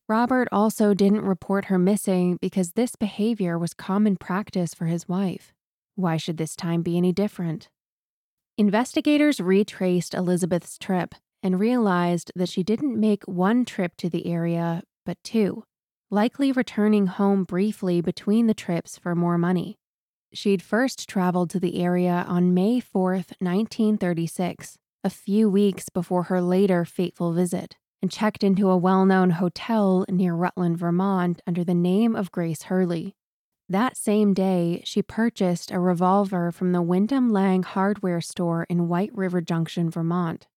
Robert 0.07 0.47
also 0.53 0.93
didn't 0.93 1.25
report 1.25 1.65
her 1.65 1.77
missing 1.77 2.37
because 2.41 2.71
this 2.71 2.95
behavior 2.95 3.59
was 3.59 3.73
common 3.73 4.15
practice 4.15 4.73
for 4.73 4.85
his 4.85 5.09
wife. 5.09 5.53
Why 5.95 6.15
should 6.15 6.37
this 6.37 6.55
time 6.55 6.81
be 6.81 6.95
any 6.95 7.11
different? 7.11 7.67
Investigators 8.59 9.39
retraced 9.39 10.15
Elizabeth's 10.15 10.79
trip 10.79 11.13
and 11.43 11.59
realized 11.59 12.31
that 12.35 12.49
she 12.49 12.63
didn't 12.63 12.99
make 12.99 13.23
one 13.25 13.65
trip 13.65 13.95
to 13.97 14.09
the 14.09 14.25
area, 14.25 14.81
but 15.05 15.23
two, 15.23 15.63
likely 16.09 16.51
returning 16.51 17.05
home 17.05 17.43
briefly 17.43 18.01
between 18.01 18.47
the 18.47 18.55
trips 18.55 18.97
for 18.97 19.13
more 19.13 19.37
money. 19.37 19.77
She'd 20.33 20.63
first 20.63 21.07
traveled 21.07 21.51
to 21.51 21.59
the 21.59 21.83
area 21.83 22.25
on 22.27 22.55
May 22.55 22.79
4, 22.79 23.13
1936, 23.13 24.79
a 25.03 25.09
few 25.11 25.47
weeks 25.47 25.89
before 25.89 26.23
her 26.23 26.41
later 26.41 26.83
fateful 26.83 27.33
visit 27.33 27.75
and 28.01 28.09
checked 28.09 28.43
into 28.43 28.71
a 28.71 28.77
well 28.77 29.05
known 29.05 29.29
hotel 29.29 30.03
near 30.09 30.33
Rutland, 30.33 30.79
Vermont, 30.79 31.43
under 31.45 31.63
the 31.63 31.75
name 31.75 32.15
of 32.15 32.31
Grace 32.31 32.63
Hurley. 32.63 33.13
That 33.69 33.97
same 33.97 34.33
day, 34.33 34.81
she 34.85 35.01
purchased 35.01 35.71
a 35.71 35.79
revolver 35.79 36.53
from 36.53 36.71
the 36.71 36.81
Wyndham 36.81 37.33
Lang 37.33 37.63
hardware 37.63 38.21
store 38.21 38.65
in 38.69 38.87
White 38.87 39.11
River 39.13 39.41
Junction, 39.41 39.89
Vermont. 39.89 40.47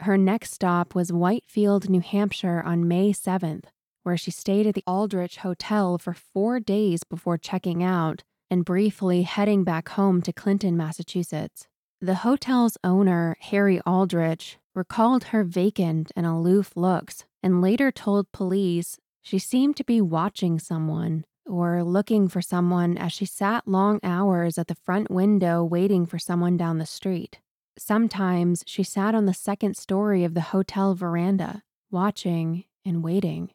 Her 0.00 0.18
next 0.18 0.52
stop 0.52 0.94
was 0.94 1.10
Whitefield, 1.10 1.88
New 1.88 2.00
Hampshire 2.00 2.62
on 2.62 2.86
May 2.86 3.12
7th, 3.12 3.64
where 4.02 4.18
she 4.18 4.30
stayed 4.30 4.66
at 4.66 4.74
the 4.74 4.84
Aldrich 4.86 5.38
Hotel 5.38 5.96
for 5.96 6.12
four 6.12 6.60
days 6.60 7.04
before 7.04 7.38
checking 7.38 7.82
out 7.82 8.22
and 8.50 8.66
briefly 8.66 9.22
heading 9.22 9.64
back 9.64 9.88
home 9.90 10.20
to 10.20 10.32
Clinton, 10.32 10.76
Massachusetts. 10.76 11.68
The 12.02 12.16
hotel's 12.16 12.76
owner, 12.84 13.34
Harry 13.40 13.80
Aldrich, 13.86 14.58
recalled 14.74 15.24
her 15.24 15.42
vacant 15.42 16.12
and 16.14 16.26
aloof 16.26 16.76
looks 16.76 17.24
and 17.42 17.62
later 17.62 17.90
told 17.90 18.30
police 18.30 18.98
she 19.22 19.38
seemed 19.38 19.76
to 19.76 19.84
be 19.84 20.02
watching 20.02 20.58
someone 20.58 21.24
or 21.46 21.82
looking 21.82 22.28
for 22.28 22.40
someone 22.40 22.96
as 22.96 23.12
she 23.12 23.24
sat 23.24 23.66
long 23.66 24.00
hours 24.02 24.58
at 24.58 24.68
the 24.68 24.74
front 24.74 25.10
window 25.10 25.64
waiting 25.64 26.06
for 26.06 26.18
someone 26.18 26.56
down 26.56 26.78
the 26.78 26.86
street. 26.86 27.38
Sometimes 27.78 28.62
she 28.66 28.82
sat 28.82 29.14
on 29.14 29.26
the 29.26 29.34
second 29.34 29.76
story 29.76 30.24
of 30.24 30.34
the 30.34 30.40
hotel 30.40 30.94
veranda, 30.94 31.62
watching 31.90 32.64
and 32.84 33.02
waiting. 33.02 33.50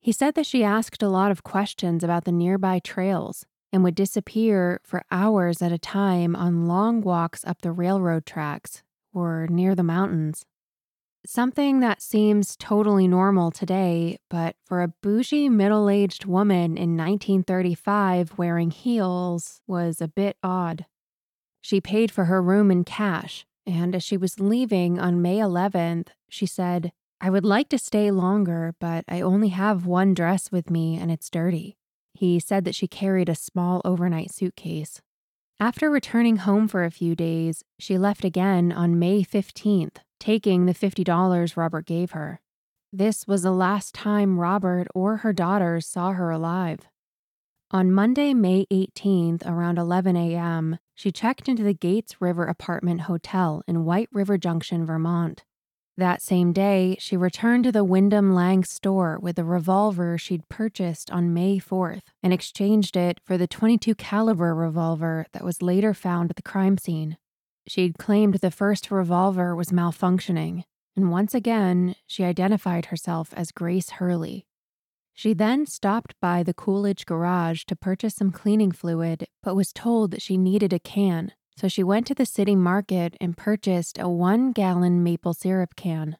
He 0.00 0.12
said 0.12 0.34
that 0.34 0.46
she 0.46 0.64
asked 0.64 1.02
a 1.02 1.08
lot 1.08 1.30
of 1.30 1.42
questions 1.42 2.02
about 2.02 2.24
the 2.24 2.32
nearby 2.32 2.78
trails 2.78 3.44
and 3.72 3.84
would 3.84 3.94
disappear 3.94 4.80
for 4.82 5.04
hours 5.10 5.62
at 5.62 5.72
a 5.72 5.78
time 5.78 6.34
on 6.34 6.66
long 6.66 7.00
walks 7.00 7.44
up 7.44 7.60
the 7.60 7.72
railroad 7.72 8.26
tracks 8.26 8.82
or 9.12 9.46
near 9.50 9.74
the 9.74 9.82
mountains. 9.82 10.46
Something 11.26 11.80
that 11.80 12.00
seems 12.00 12.56
totally 12.56 13.06
normal 13.06 13.50
today, 13.50 14.18
but 14.30 14.56
for 14.64 14.82
a 14.82 14.88
bougie 14.88 15.50
middle 15.50 15.90
aged 15.90 16.24
woman 16.24 16.78
in 16.78 16.96
1935 16.96 18.38
wearing 18.38 18.70
heels 18.70 19.60
was 19.66 20.00
a 20.00 20.08
bit 20.08 20.38
odd. 20.42 20.86
She 21.60 21.80
paid 21.80 22.10
for 22.10 22.24
her 22.24 22.40
room 22.40 22.70
in 22.70 22.84
cash, 22.84 23.44
and 23.66 23.94
as 23.94 24.02
she 24.02 24.16
was 24.16 24.40
leaving 24.40 24.98
on 24.98 25.20
May 25.20 25.36
11th, 25.36 26.08
she 26.30 26.46
said, 26.46 26.90
I 27.20 27.28
would 27.28 27.44
like 27.44 27.68
to 27.68 27.78
stay 27.78 28.10
longer, 28.10 28.74
but 28.80 29.04
I 29.06 29.20
only 29.20 29.48
have 29.48 29.84
one 29.84 30.14
dress 30.14 30.50
with 30.50 30.70
me 30.70 30.96
and 30.96 31.10
it's 31.10 31.28
dirty. 31.28 31.76
He 32.14 32.40
said 32.40 32.64
that 32.64 32.74
she 32.74 32.88
carried 32.88 33.28
a 33.28 33.34
small 33.34 33.82
overnight 33.84 34.32
suitcase. 34.32 35.02
After 35.60 35.90
returning 35.90 36.38
home 36.38 36.66
for 36.66 36.82
a 36.82 36.90
few 36.90 37.14
days, 37.14 37.62
she 37.78 37.98
left 37.98 38.24
again 38.24 38.72
on 38.72 38.98
May 38.98 39.22
15th, 39.22 39.98
taking 40.20 40.66
the 40.66 40.74
$50 40.74 41.56
Robert 41.56 41.86
gave 41.86 42.12
her. 42.12 42.40
This 42.92 43.26
was 43.26 43.42
the 43.42 43.50
last 43.50 43.94
time 43.94 44.38
Robert 44.38 44.86
or 44.94 45.18
her 45.18 45.32
daughters 45.32 45.86
saw 45.86 46.12
her 46.12 46.30
alive. 46.30 46.80
On 47.72 47.92
Monday, 47.92 48.34
May 48.34 48.66
18th, 48.72 49.46
around 49.46 49.78
11 49.78 50.16
a.m., 50.16 50.78
she 50.94 51.12
checked 51.12 51.48
into 51.48 51.62
the 51.62 51.72
Gates 51.72 52.20
River 52.20 52.44
Apartment 52.44 53.02
Hotel 53.02 53.62
in 53.68 53.84
White 53.84 54.08
River 54.12 54.36
Junction, 54.36 54.84
Vermont. 54.84 55.44
That 55.96 56.20
same 56.20 56.52
day, 56.52 56.96
she 56.98 57.16
returned 57.16 57.62
to 57.64 57.72
the 57.72 57.84
Wyndham 57.84 58.34
Lang 58.34 58.64
store 58.64 59.18
with 59.20 59.36
the 59.36 59.44
revolver 59.44 60.18
she'd 60.18 60.48
purchased 60.48 61.10
on 61.10 61.32
May 61.32 61.58
4th 61.58 62.02
and 62.22 62.32
exchanged 62.32 62.96
it 62.96 63.20
for 63.22 63.38
the 63.38 63.46
22 63.46 63.94
caliber 63.94 64.54
revolver 64.54 65.26
that 65.32 65.44
was 65.44 65.62
later 65.62 65.94
found 65.94 66.30
at 66.30 66.36
the 66.36 66.42
crime 66.42 66.76
scene. 66.76 67.18
She'd 67.70 67.98
claimed 67.98 68.34
the 68.34 68.50
first 68.50 68.90
revolver 68.90 69.54
was 69.54 69.68
malfunctioning, 69.68 70.64
and 70.96 71.08
once 71.08 71.34
again, 71.34 71.94
she 72.04 72.24
identified 72.24 72.86
herself 72.86 73.32
as 73.34 73.52
Grace 73.52 73.90
Hurley. 73.90 74.44
She 75.14 75.34
then 75.34 75.66
stopped 75.66 76.16
by 76.20 76.42
the 76.42 76.52
Coolidge 76.52 77.06
garage 77.06 77.62
to 77.66 77.76
purchase 77.76 78.16
some 78.16 78.32
cleaning 78.32 78.72
fluid, 78.72 79.28
but 79.40 79.54
was 79.54 79.72
told 79.72 80.10
that 80.10 80.20
she 80.20 80.36
needed 80.36 80.72
a 80.72 80.80
can 80.80 81.30
so 81.56 81.68
she 81.68 81.84
went 81.84 82.08
to 82.08 82.14
the 82.14 82.26
city 82.26 82.56
market 82.56 83.16
and 83.20 83.36
purchased 83.36 84.00
a 84.00 84.08
one 84.08 84.50
gallon 84.50 85.04
maple 85.04 85.32
syrup 85.32 85.76
can. 85.76 86.16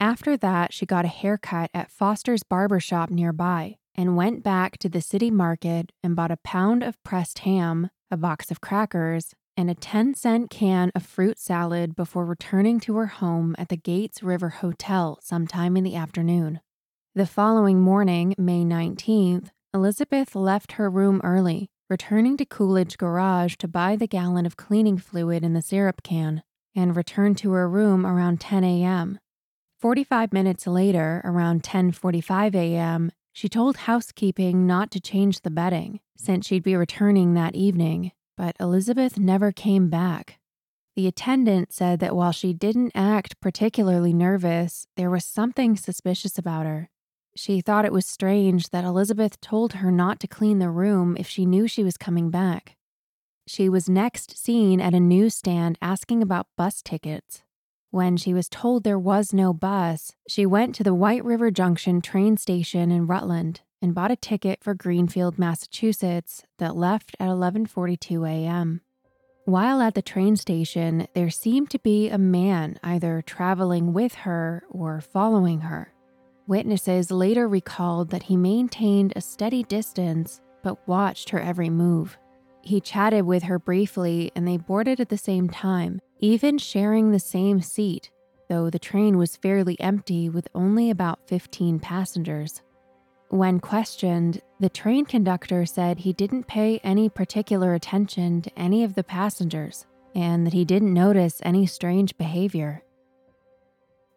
After 0.00 0.38
that, 0.38 0.72
she 0.72 0.86
got 0.86 1.04
a 1.04 1.08
haircut 1.08 1.70
at 1.74 1.90
Foster's 1.90 2.44
barber 2.44 2.80
shop 2.80 3.10
nearby 3.10 3.76
and 3.94 4.16
went 4.16 4.42
back 4.42 4.78
to 4.78 4.88
the 4.88 5.02
city 5.02 5.30
market 5.30 5.92
and 6.02 6.16
bought 6.16 6.30
a 6.30 6.38
pound 6.38 6.82
of 6.82 7.02
pressed 7.02 7.40
ham, 7.40 7.90
a 8.10 8.16
box 8.16 8.50
of 8.50 8.62
crackers, 8.62 9.34
and 9.56 9.70
a 9.70 9.74
10 9.74 10.14
cent 10.14 10.50
can 10.50 10.90
of 10.94 11.04
fruit 11.04 11.38
salad 11.38 11.94
before 11.96 12.24
returning 12.24 12.80
to 12.80 12.96
her 12.96 13.06
home 13.06 13.54
at 13.58 13.68
the 13.68 13.76
Gates 13.76 14.22
River 14.22 14.48
Hotel 14.50 15.18
sometime 15.22 15.76
in 15.76 15.84
the 15.84 15.96
afternoon. 15.96 16.60
The 17.14 17.26
following 17.26 17.80
morning, 17.80 18.34
May 18.36 18.64
19th, 18.64 19.50
Elizabeth 19.72 20.34
left 20.34 20.72
her 20.72 20.90
room 20.90 21.20
early 21.24 21.68
returning 21.90 22.36
to 22.36 22.44
Coolidge 22.46 22.96
Garage 22.96 23.56
to 23.56 23.68
buy 23.68 23.94
the 23.94 24.06
gallon 24.06 24.46
of 24.46 24.56
cleaning 24.56 24.96
fluid 24.98 25.44
in 25.44 25.52
the 25.52 25.62
syrup 25.62 26.02
can, 26.02 26.42
and 26.74 26.96
returned 26.96 27.36
to 27.38 27.52
her 27.52 27.68
room 27.68 28.06
around 28.06 28.40
10 28.40 28.64
a.m. 28.64 29.18
45 29.80 30.32
minutes 30.32 30.66
later, 30.66 31.20
around 31.24 31.62
10:45 31.62 32.54
a.m., 32.54 33.12
she 33.32 33.48
told 33.48 33.76
housekeeping 33.76 34.66
not 34.66 34.90
to 34.92 35.00
change 35.00 35.40
the 35.40 35.50
bedding 35.50 36.00
since 36.16 36.46
she'd 36.46 36.62
be 36.62 36.76
returning 36.76 37.34
that 37.34 37.54
evening, 37.54 38.12
but 38.36 38.56
Elizabeth 38.60 39.18
never 39.18 39.52
came 39.52 39.88
back. 39.88 40.38
The 40.96 41.06
attendant 41.06 41.72
said 41.72 41.98
that 42.00 42.14
while 42.14 42.32
she 42.32 42.52
didn't 42.52 42.92
act 42.94 43.40
particularly 43.40 44.12
nervous, 44.12 44.86
there 44.96 45.10
was 45.10 45.24
something 45.24 45.76
suspicious 45.76 46.38
about 46.38 46.66
her. 46.66 46.90
She 47.36 47.60
thought 47.60 47.84
it 47.84 47.92
was 47.92 48.06
strange 48.06 48.70
that 48.70 48.84
Elizabeth 48.84 49.40
told 49.40 49.74
her 49.74 49.90
not 49.90 50.20
to 50.20 50.28
clean 50.28 50.60
the 50.60 50.70
room 50.70 51.16
if 51.18 51.28
she 51.28 51.46
knew 51.46 51.66
she 51.66 51.82
was 51.82 51.96
coming 51.96 52.30
back. 52.30 52.76
She 53.46 53.68
was 53.68 53.88
next 53.88 54.38
seen 54.38 54.80
at 54.80 54.94
a 54.94 55.00
newsstand 55.00 55.76
asking 55.82 56.22
about 56.22 56.46
bus 56.56 56.80
tickets. 56.80 57.42
When 57.90 58.16
she 58.16 58.32
was 58.32 58.48
told 58.48 58.84
there 58.84 58.98
was 58.98 59.32
no 59.32 59.52
bus, 59.52 60.12
she 60.28 60.46
went 60.46 60.74
to 60.76 60.82
the 60.82 60.94
White 60.94 61.24
River 61.24 61.50
Junction 61.50 62.00
train 62.00 62.36
station 62.36 62.90
in 62.90 63.06
Rutland 63.06 63.60
and 63.84 63.94
bought 63.94 64.10
a 64.10 64.16
ticket 64.16 64.64
for 64.64 64.72
Greenfield, 64.72 65.38
Massachusetts 65.38 66.42
that 66.56 66.74
left 66.74 67.14
at 67.20 67.28
11:42 67.28 68.26
a.m. 68.26 68.80
While 69.44 69.82
at 69.82 69.94
the 69.94 70.00
train 70.00 70.36
station, 70.36 71.06
there 71.12 71.28
seemed 71.28 71.68
to 71.68 71.78
be 71.78 72.08
a 72.08 72.16
man 72.16 72.78
either 72.82 73.20
traveling 73.20 73.92
with 73.92 74.14
her 74.14 74.64
or 74.70 75.02
following 75.02 75.60
her. 75.60 75.92
Witnesses 76.46 77.10
later 77.10 77.46
recalled 77.46 78.08
that 78.08 78.22
he 78.22 78.38
maintained 78.38 79.12
a 79.14 79.20
steady 79.20 79.62
distance 79.64 80.40
but 80.62 80.88
watched 80.88 81.28
her 81.28 81.40
every 81.40 81.68
move. 81.68 82.16
He 82.62 82.80
chatted 82.80 83.26
with 83.26 83.42
her 83.42 83.58
briefly 83.58 84.32
and 84.34 84.48
they 84.48 84.56
boarded 84.56 84.98
at 84.98 85.10
the 85.10 85.18
same 85.18 85.50
time, 85.50 86.00
even 86.20 86.56
sharing 86.56 87.10
the 87.10 87.18
same 87.18 87.60
seat, 87.60 88.10
though 88.48 88.70
the 88.70 88.78
train 88.78 89.18
was 89.18 89.36
fairly 89.36 89.78
empty 89.78 90.30
with 90.30 90.48
only 90.54 90.88
about 90.88 91.28
15 91.28 91.80
passengers. 91.80 92.62
When 93.34 93.58
questioned, 93.58 94.40
the 94.60 94.68
train 94.68 95.06
conductor 95.06 95.66
said 95.66 95.98
he 95.98 96.12
didn't 96.12 96.46
pay 96.46 96.78
any 96.84 97.08
particular 97.08 97.74
attention 97.74 98.42
to 98.42 98.50
any 98.56 98.84
of 98.84 98.94
the 98.94 99.02
passengers 99.02 99.86
and 100.14 100.46
that 100.46 100.52
he 100.52 100.64
didn't 100.64 100.94
notice 100.94 101.40
any 101.42 101.66
strange 101.66 102.16
behavior. 102.16 102.84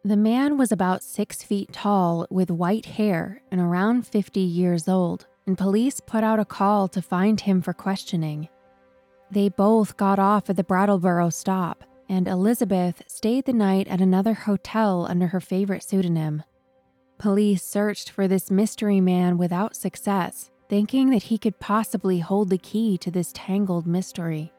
The 0.06 0.18
man 0.18 0.56
was 0.56 0.72
about 0.72 1.02
six 1.02 1.42
feet 1.42 1.74
tall 1.74 2.28
with 2.30 2.52
white 2.52 2.86
hair 2.86 3.42
and 3.50 3.60
around 3.60 4.06
50 4.06 4.40
years 4.40 4.88
old, 4.88 5.26
and 5.48 5.58
police 5.58 6.00
put 6.00 6.24
out 6.24 6.40
a 6.40 6.46
call 6.46 6.88
to 6.90 7.02
find 7.02 7.42
him 7.42 7.64
for 7.64 7.74
questioning. 7.74 8.50
They 9.32 9.50
both 9.50 9.98
got 9.98 10.20
off 10.20 10.48
at 10.48 10.58
the 10.58 10.64
Brattleboro 10.64 11.32
stop, 11.32 11.84
and 12.08 12.28
Elizabeth 12.28 13.02
stayed 13.08 13.46
the 13.46 13.54
night 13.54 13.88
at 13.88 14.00
another 14.00 14.36
hotel 14.36 15.08
under 15.10 15.26
her 15.26 15.40
favorite 15.40 15.82
pseudonym. 15.82 16.44
Police 17.18 17.64
searched 17.64 18.12
for 18.12 18.28
this 18.28 18.52
mystery 18.52 19.02
man 19.02 19.38
without 19.38 19.76
success, 19.76 20.52
thinking 20.70 21.10
that 21.10 21.24
he 21.24 21.38
could 21.38 21.60
possibly 21.60 22.20
hold 22.20 22.50
the 22.50 22.58
key 22.58 22.98
to 23.00 23.10
this 23.10 23.32
tangled 23.34 23.88
mystery. 23.88 24.54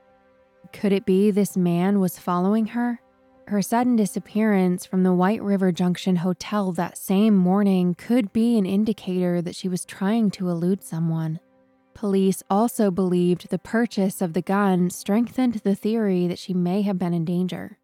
Could 0.73 0.93
it 0.93 1.07
be 1.07 1.31
this 1.31 1.57
man 1.57 2.01
was 2.01 2.19
following 2.19 2.67
her? 2.67 3.01
Her 3.47 3.63
sudden 3.63 3.97
disappearance 3.97 4.85
from 4.85 5.05
the 5.05 5.15
White 5.15 5.43
River 5.43 5.73
Junction 5.73 6.17
Hotel 6.17 6.73
that 6.73 6.99
same 6.99 7.35
morning 7.35 7.95
could 7.95 8.33
be 8.33 8.59
an 8.59 8.67
indicator 8.67 9.41
that 9.41 9.55
she 9.55 9.69
was 9.69 9.85
trying 9.85 10.31
to 10.33 10.51
elude 10.51 10.83
someone. 10.83 11.41
Police 11.95 12.43
also 12.51 12.91
believed 12.91 13.49
the 13.49 13.59
purchase 13.59 14.21
of 14.21 14.33
the 14.33 14.43
gun 14.43 14.91
strengthened 14.91 15.55
the 15.55 15.75
theory 15.75 16.27
that 16.27 16.39
she 16.39 16.55
may 16.55 16.83
have 16.83 16.99
been 16.99 17.15
in 17.15 17.25
danger. 17.25 17.79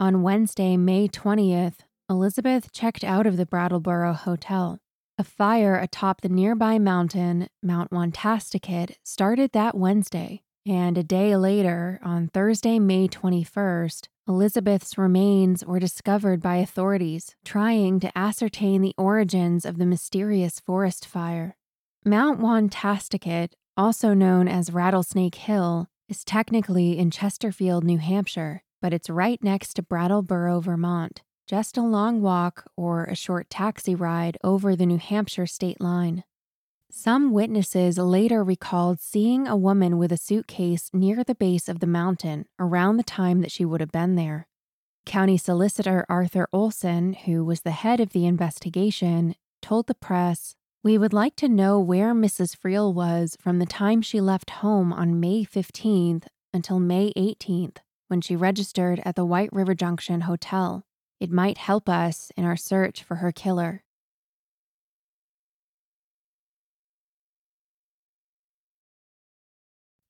On 0.00 0.22
Wednesday, 0.22 0.76
May 0.76 1.08
20th, 1.08 1.80
Elizabeth 2.08 2.72
checked 2.72 3.02
out 3.02 3.26
of 3.26 3.36
the 3.36 3.46
Brattleboro 3.46 4.12
Hotel. 4.12 4.78
A 5.18 5.24
fire 5.24 5.76
atop 5.76 6.20
the 6.20 6.28
nearby 6.28 6.78
mountain, 6.78 7.48
Mount 7.64 7.90
Wantastiquet, 7.90 8.94
started 9.02 9.50
that 9.52 9.76
Wednesday, 9.76 10.42
and 10.64 10.96
a 10.96 11.02
day 11.02 11.36
later, 11.36 11.98
on 12.04 12.28
Thursday, 12.28 12.78
May 12.78 13.08
21st, 13.08 14.06
Elizabeth's 14.28 14.96
remains 14.96 15.64
were 15.64 15.80
discovered 15.80 16.40
by 16.40 16.56
authorities 16.56 17.34
trying 17.44 17.98
to 17.98 18.16
ascertain 18.16 18.82
the 18.82 18.94
origins 18.96 19.64
of 19.64 19.78
the 19.78 19.86
mysterious 19.86 20.60
forest 20.60 21.06
fire. 21.06 21.56
Mount 22.04 22.38
Wantastiquet, 22.38 23.50
also 23.76 24.14
known 24.14 24.46
as 24.46 24.72
Rattlesnake 24.72 25.34
Hill, 25.34 25.88
is 26.08 26.24
technically 26.24 26.98
in 26.98 27.10
Chesterfield, 27.10 27.82
New 27.82 27.98
Hampshire, 27.98 28.62
but 28.80 28.92
it's 28.92 29.10
right 29.10 29.42
next 29.42 29.74
to 29.74 29.82
Brattleboro, 29.82 30.60
Vermont, 30.60 31.22
just 31.46 31.76
a 31.76 31.82
long 31.82 32.20
walk 32.20 32.64
or 32.76 33.04
a 33.04 33.14
short 33.14 33.48
taxi 33.48 33.94
ride 33.94 34.36
over 34.42 34.74
the 34.74 34.86
New 34.86 34.98
Hampshire 34.98 35.46
state 35.46 35.80
line. 35.80 36.24
Some 36.90 37.30
witnesses 37.30 37.98
later 37.98 38.42
recalled 38.42 39.00
seeing 39.00 39.46
a 39.46 39.56
woman 39.56 39.98
with 39.98 40.10
a 40.10 40.16
suitcase 40.16 40.90
near 40.92 41.22
the 41.22 41.34
base 41.34 41.68
of 41.68 41.80
the 41.80 41.86
mountain 41.86 42.46
around 42.58 42.96
the 42.96 43.02
time 43.02 43.42
that 43.42 43.52
she 43.52 43.64
would 43.64 43.80
have 43.80 43.92
been 43.92 44.16
there. 44.16 44.48
County 45.04 45.36
Solicitor 45.36 46.04
Arthur 46.08 46.48
Olson, 46.52 47.12
who 47.12 47.44
was 47.44 47.60
the 47.60 47.70
head 47.70 48.00
of 48.00 48.10
the 48.10 48.26
investigation, 48.26 49.36
told 49.62 49.86
the 49.86 49.94
press 49.94 50.56
we 50.82 50.98
would 50.98 51.12
like 51.12 51.36
to 51.36 51.48
know 51.48 51.78
where 51.78 52.14
Mrs. 52.14 52.56
Friel 52.56 52.94
was 52.94 53.36
from 53.40 53.58
the 53.58 53.66
time 53.66 54.02
she 54.02 54.20
left 54.20 54.50
home 54.50 54.92
on 54.92 55.20
May 55.20 55.44
15th 55.44 56.26
until 56.52 56.80
May 56.80 57.12
18th, 57.16 57.78
when 58.08 58.20
she 58.20 58.36
registered 58.36 59.00
at 59.04 59.16
the 59.16 59.24
White 59.24 59.52
River 59.52 59.74
Junction 59.74 60.22
Hotel. 60.22 60.84
It 61.18 61.30
might 61.30 61.58
help 61.58 61.88
us 61.88 62.30
in 62.36 62.44
our 62.44 62.56
search 62.56 63.02
for 63.02 63.16
her 63.16 63.32
killer. 63.32 63.82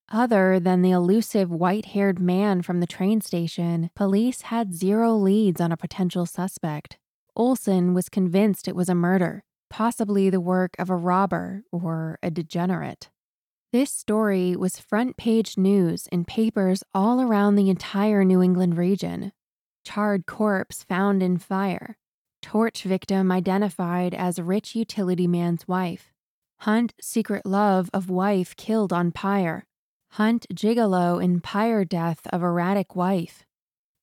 Other 0.08 0.60
than 0.60 0.82
the 0.82 0.92
elusive 0.92 1.50
white 1.50 1.86
haired 1.86 2.20
man 2.20 2.62
from 2.62 2.78
the 2.78 2.86
train 2.86 3.20
station, 3.20 3.90
police 3.96 4.42
had 4.42 4.72
zero 4.72 5.14
leads 5.14 5.60
on 5.60 5.72
a 5.72 5.76
potential 5.76 6.26
suspect. 6.26 6.96
Olson 7.34 7.92
was 7.92 8.08
convinced 8.08 8.68
it 8.68 8.76
was 8.76 8.88
a 8.88 8.94
murder, 8.94 9.42
possibly 9.68 10.30
the 10.30 10.40
work 10.40 10.76
of 10.78 10.90
a 10.90 10.96
robber 10.96 11.64
or 11.72 12.18
a 12.22 12.30
degenerate. 12.30 13.10
This 13.72 13.92
story 13.92 14.54
was 14.54 14.78
front 14.78 15.16
page 15.16 15.58
news 15.58 16.06
in 16.12 16.24
papers 16.24 16.84
all 16.94 17.20
around 17.20 17.56
the 17.56 17.68
entire 17.68 18.24
New 18.24 18.40
England 18.40 18.78
region. 18.78 19.32
Charred 19.86 20.26
corpse 20.26 20.82
found 20.82 21.22
in 21.22 21.38
fire. 21.38 21.96
Torch 22.42 22.82
victim 22.82 23.30
identified 23.30 24.14
as 24.14 24.40
rich 24.40 24.74
utility 24.74 25.28
man's 25.28 25.68
wife. 25.68 26.12
Hunt 26.62 26.92
secret 27.00 27.46
love 27.46 27.88
of 27.94 28.10
wife 28.10 28.56
killed 28.56 28.92
on 28.92 29.12
pyre. 29.12 29.64
Hunt 30.10 30.44
gigolo 30.52 31.22
in 31.22 31.40
pyre 31.40 31.84
death 31.84 32.26
of 32.32 32.42
erratic 32.42 32.96
wife. 32.96 33.44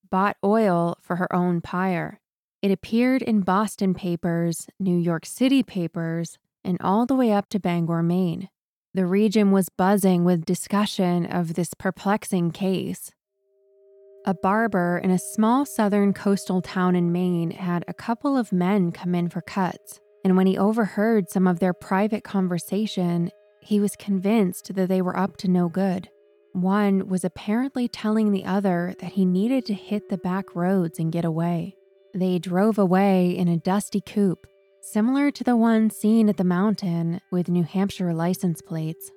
Bought 0.10 0.38
oil 0.42 0.96
for 1.02 1.18
her 1.18 1.36
own 1.36 1.60
pyre. 1.60 2.22
It 2.62 2.72
appeared 2.72 3.22
in 3.22 3.42
Boston 3.42 3.94
papers, 3.94 4.68
New 4.80 4.98
York 4.98 5.26
City 5.26 5.64
papers, 5.64 6.38
and 6.64 6.78
all 6.80 7.06
the 7.06 7.16
way 7.16 7.34
up 7.34 7.50
to 7.50 7.60
Bangor, 7.60 8.02
Maine. 8.02 8.48
The 8.94 9.06
region 9.06 9.52
was 9.52 9.68
buzzing 9.68 10.24
with 10.24 10.46
discussion 10.46 11.26
of 11.26 11.56
this 11.56 11.74
perplexing 11.74 12.52
case. 12.52 13.12
A 14.26 14.34
barber 14.34 15.02
in 15.04 15.12
a 15.12 15.20
small 15.20 15.66
southern 15.66 16.14
coastal 16.14 16.62
town 16.62 16.96
in 16.96 17.12
Maine 17.12 17.52
had 17.52 17.84
a 17.90 17.94
couple 17.94 18.38
of 18.38 18.54
men 18.54 18.94
come 18.94 19.14
in 19.14 19.28
for 19.28 19.42
cuts, 19.42 20.00
and 20.24 20.38
when 20.38 20.48
he 20.48 20.58
overheard 20.58 21.30
some 21.30 21.46
of 21.46 21.60
their 21.60 21.74
private 21.74 22.24
conversation, 22.24 23.32
he 23.60 23.82
was 23.82 23.98
convinced 23.98 24.76
that 24.76 24.88
they 24.88 25.02
were 25.02 25.18
up 25.18 25.36
to 25.38 25.50
no 25.50 25.68
good. 25.68 26.08
One 26.54 27.10
was 27.10 27.26
apparently 27.26 27.90
telling 27.90 28.32
the 28.32 28.46
other 28.46 28.96
that 29.00 29.12
he 29.14 29.26
needed 29.26 29.66
to 29.66 29.74
hit 29.74 30.08
the 30.08 30.18
back 30.18 30.56
roads 30.56 31.00
and 31.00 31.12
get 31.12 31.26
away. 31.26 31.76
They 32.14 32.40
drove 32.40 32.78
away 32.78 33.32
in 33.32 33.50
a 33.50 33.58
dusty 33.58 34.00
coupe, 34.00 34.48
similar 34.82 35.32
to 35.32 35.44
the 35.44 35.58
one 35.58 35.90
seen 35.90 36.30
at 36.30 36.38
the 36.38 36.46
mountain 36.46 37.20
with 37.30 37.50
New 37.50 37.64
Hampshire 37.64 38.14
license 38.14 38.62
plates. 38.62 39.12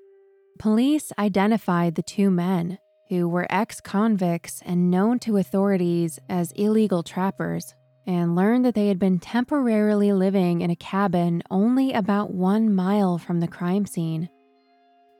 Police 0.59 1.13
identified 1.17 1.95
the 1.95 2.03
two 2.03 2.31
men, 2.31 2.79
who 3.09 3.29
were 3.29 3.47
ex 3.51 3.81
convicts 3.81 4.63
and 4.65 4.91
known 4.91 5.19
to 5.21 5.37
authorities 5.37 6.19
as 6.29 6.53
illegal 6.53 7.03
trappers, 7.03 7.75
and 8.07 8.37
learned 8.37 8.65
that 8.65 8.75
they 8.75 8.89
had 8.89 8.99
been 8.99 9.19
temporarily 9.19 10.13
living 10.13 10.61
in 10.61 10.71
a 10.71 10.77
cabin 10.77 11.43
only 11.51 11.93
about 11.93 12.33
one 12.33 12.75
mile 12.75 13.19
from 13.19 13.41
the 13.41 13.49
crime 13.49 13.87
scene. 13.87 14.29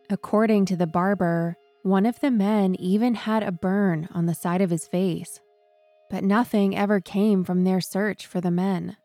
According 0.09 0.67
to 0.67 0.77
the 0.77 0.87
barber, 0.87 1.57
one 1.83 2.07
of 2.07 2.21
the 2.21 2.31
men 2.31 2.75
even 2.77 3.15
had 3.15 3.43
a 3.43 3.53
burn 3.53 4.09
on 4.13 4.27
the 4.27 4.35
side 4.35 4.61
of 4.61 4.71
his 4.71 4.87
face 4.87 5.41
but 6.11 6.25
nothing 6.25 6.77
ever 6.77 7.01
came 7.01 7.45
from 7.45 7.65
their 7.65 7.81
search 7.81 8.27
for 8.27 8.41
the 8.41 8.51
men. 8.51 8.97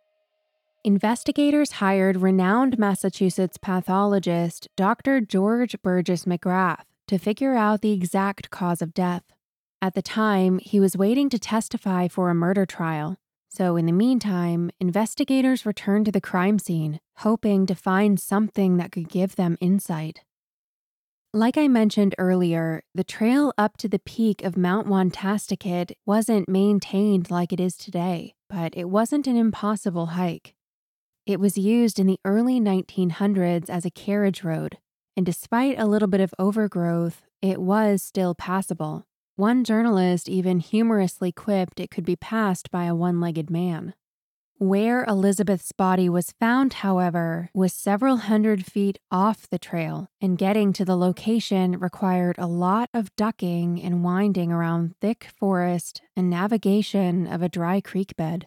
Investigators 0.84 1.74
hired 1.74 2.18
renowned 2.18 2.80
Massachusetts 2.80 3.58
pathologist 3.58 4.68
Dr. 4.76 5.22
George 5.22 5.76
Burgess 5.84 6.26
McGrath 6.26 6.86
to 7.12 7.20
figure 7.20 7.56
out 7.56 7.82
the 7.82 7.92
exact 7.92 8.50
cause 8.50 8.82
of 8.82 8.94
death. 8.94 9.24
At 9.82 9.96
the 9.96 10.02
time, 10.02 10.60
he 10.60 10.80
was 10.80 10.96
waiting 10.96 11.30
to 11.32 11.38
testify 11.38 12.08
for 12.08 12.30
a 12.30 12.34
murder 12.34 12.66
trial. 12.66 13.18
So, 13.50 13.76
in 13.76 13.86
the 13.86 13.92
meantime, 13.92 14.72
investigators 14.80 15.66
returned 15.66 16.06
to 16.06 16.14
the 16.14 16.22
crime 16.22 16.58
scene, 16.58 17.02
hoping 17.18 17.66
to 17.66 17.76
find 17.76 18.18
something 18.18 18.78
that 18.78 18.94
could 18.94 19.10
give 19.10 19.36
them 19.36 19.58
insight. 19.60 20.22
Like 21.34 21.58
I 21.58 21.68
mentioned 21.68 22.16
earlier, 22.18 22.82
the 22.96 23.04
trail 23.04 23.52
up 23.58 23.76
to 23.80 23.90
the 23.90 24.00
peak 24.00 24.42
of 24.46 24.56
Mount 24.56 24.88
Wantastiquet 24.88 25.92
wasn't 26.06 26.48
maintained 26.48 27.30
like 27.30 27.52
it 27.52 27.60
is 27.60 27.76
today, 27.76 28.36
but 28.50 28.72
it 28.78 28.86
wasn't 28.86 29.28
an 29.28 29.36
impossible 29.36 30.08
hike. 30.18 30.56
It 31.26 31.42
was 31.42 31.58
used 31.58 32.00
in 32.00 32.08
the 32.08 32.20
early 32.24 32.62
1900s 32.62 33.70
as 33.70 33.84
a 33.84 33.92
carriage 33.92 34.46
road, 34.46 34.78
and 35.16 35.26
despite 35.26 35.80
a 35.80 35.86
little 35.86 36.08
bit 36.08 36.22
of 36.22 36.34
overgrowth, 36.40 37.24
it 37.42 37.60
was 37.60 38.04
still 38.04 38.36
passable. 38.36 39.06
One 39.36 39.64
journalist 39.64 40.30
even 40.30 40.60
humorously 40.60 41.32
quipped 41.32 41.80
it 41.80 41.90
could 41.90 42.06
be 42.06 42.16
passed 42.16 42.70
by 42.70 42.86
a 42.86 42.96
one 42.96 43.20
legged 43.20 43.50
man. 43.50 43.94
Where 44.60 45.04
Elizabeth's 45.06 45.72
body 45.72 46.08
was 46.08 46.36
found, 46.40 46.74
however, 46.74 47.50
was 47.52 47.74
several 47.74 48.18
hundred 48.18 48.64
feet 48.64 49.00
off 49.10 49.50
the 49.50 49.58
trail, 49.58 50.10
and 50.22 50.38
getting 50.38 50.72
to 50.74 50.86
the 50.86 50.96
location 50.96 51.80
required 51.80 52.36
a 52.38 52.46
lot 52.46 52.88
of 52.94 53.16
ducking 53.16 53.82
and 53.82 54.04
winding 54.04 54.52
around 54.52 54.94
thick 55.02 55.30
forest 55.36 56.04
and 56.16 56.30
navigation 56.30 57.26
of 57.26 57.42
a 57.42 57.50
dry 57.50 57.82
creek 57.82 58.16
bed. 58.16 58.46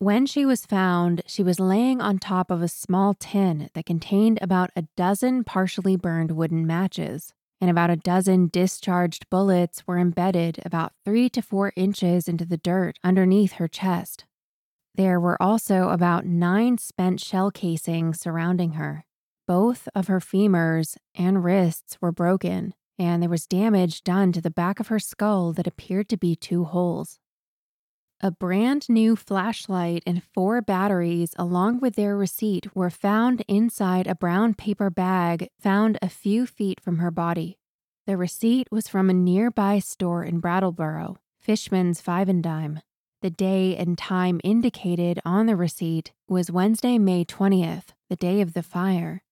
When 0.00 0.24
she 0.24 0.46
was 0.46 0.64
found, 0.64 1.20
she 1.26 1.42
was 1.42 1.60
laying 1.60 2.00
on 2.00 2.18
top 2.18 2.50
of 2.50 2.62
a 2.62 2.68
small 2.68 3.12
tin 3.12 3.68
that 3.74 3.84
contained 3.84 4.38
about 4.40 4.70
a 4.74 4.88
dozen 4.96 5.44
partially 5.44 5.94
burned 5.94 6.30
wooden 6.30 6.66
matches, 6.66 7.34
and 7.60 7.70
about 7.70 7.90
a 7.90 7.96
dozen 7.96 8.48
discharged 8.48 9.28
bullets 9.28 9.86
were 9.86 9.98
embedded 9.98 10.58
about 10.64 10.94
three 11.04 11.28
to 11.28 11.42
four 11.42 11.74
inches 11.76 12.28
into 12.28 12.46
the 12.46 12.56
dirt 12.56 12.96
underneath 13.04 13.52
her 13.52 13.68
chest. 13.68 14.24
There 14.94 15.20
were 15.20 15.36
also 15.40 15.90
about 15.90 16.24
nine 16.24 16.78
spent 16.78 17.20
shell 17.20 17.50
casings 17.50 18.18
surrounding 18.18 18.72
her. 18.72 19.04
Both 19.46 19.86
of 19.94 20.06
her 20.06 20.20
femurs 20.20 20.96
and 21.14 21.44
wrists 21.44 21.98
were 22.00 22.10
broken, 22.10 22.72
and 22.98 23.22
there 23.22 23.28
was 23.28 23.46
damage 23.46 24.02
done 24.02 24.32
to 24.32 24.40
the 24.40 24.50
back 24.50 24.80
of 24.80 24.88
her 24.88 24.98
skull 24.98 25.52
that 25.52 25.66
appeared 25.66 26.08
to 26.08 26.16
be 26.16 26.34
two 26.34 26.64
holes. 26.64 27.18
A 28.22 28.30
brand 28.30 28.86
new 28.90 29.16
flashlight 29.16 30.02
and 30.06 30.22
four 30.22 30.60
batteries, 30.60 31.32
along 31.38 31.80
with 31.80 31.94
their 31.94 32.14
receipt, 32.14 32.66
were 32.76 32.90
found 32.90 33.42
inside 33.48 34.06
a 34.06 34.14
brown 34.14 34.52
paper 34.52 34.90
bag 34.90 35.48
found 35.58 35.98
a 36.02 36.10
few 36.10 36.44
feet 36.44 36.82
from 36.82 36.98
her 36.98 37.10
body. 37.10 37.56
The 38.06 38.18
receipt 38.18 38.68
was 38.70 38.88
from 38.88 39.08
a 39.08 39.14
nearby 39.14 39.78
store 39.78 40.22
in 40.22 40.38
Brattleboro, 40.38 41.16
Fishman's 41.38 42.02
Five 42.02 42.28
and 42.28 42.42
Dime. 42.42 42.82
The 43.22 43.30
day 43.30 43.74
and 43.74 43.96
time 43.96 44.38
indicated 44.44 45.18
on 45.24 45.46
the 45.46 45.56
receipt 45.56 46.12
was 46.28 46.50
Wednesday, 46.50 46.98
May 46.98 47.24
20th, 47.24 47.94
the 48.10 48.16
day 48.16 48.42
of 48.42 48.52
the 48.52 48.62
fire. 48.62 49.22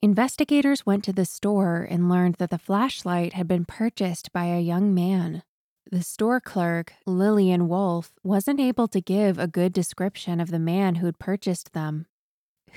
Investigators 0.00 0.86
went 0.86 1.04
to 1.04 1.12
the 1.12 1.26
store 1.26 1.86
and 1.90 2.08
learned 2.08 2.36
that 2.36 2.48
the 2.48 2.56
flashlight 2.56 3.34
had 3.34 3.46
been 3.46 3.66
purchased 3.66 4.32
by 4.32 4.46
a 4.46 4.58
young 4.58 4.94
man. 4.94 5.42
The 5.90 6.02
store 6.02 6.38
clerk, 6.38 6.92
Lillian 7.06 7.66
Wolf, 7.66 8.12
wasn't 8.22 8.60
able 8.60 8.88
to 8.88 9.00
give 9.00 9.38
a 9.38 9.46
good 9.46 9.72
description 9.72 10.38
of 10.38 10.50
the 10.50 10.58
man 10.58 10.96
who'd 10.96 11.18
purchased 11.18 11.72
them. 11.72 12.04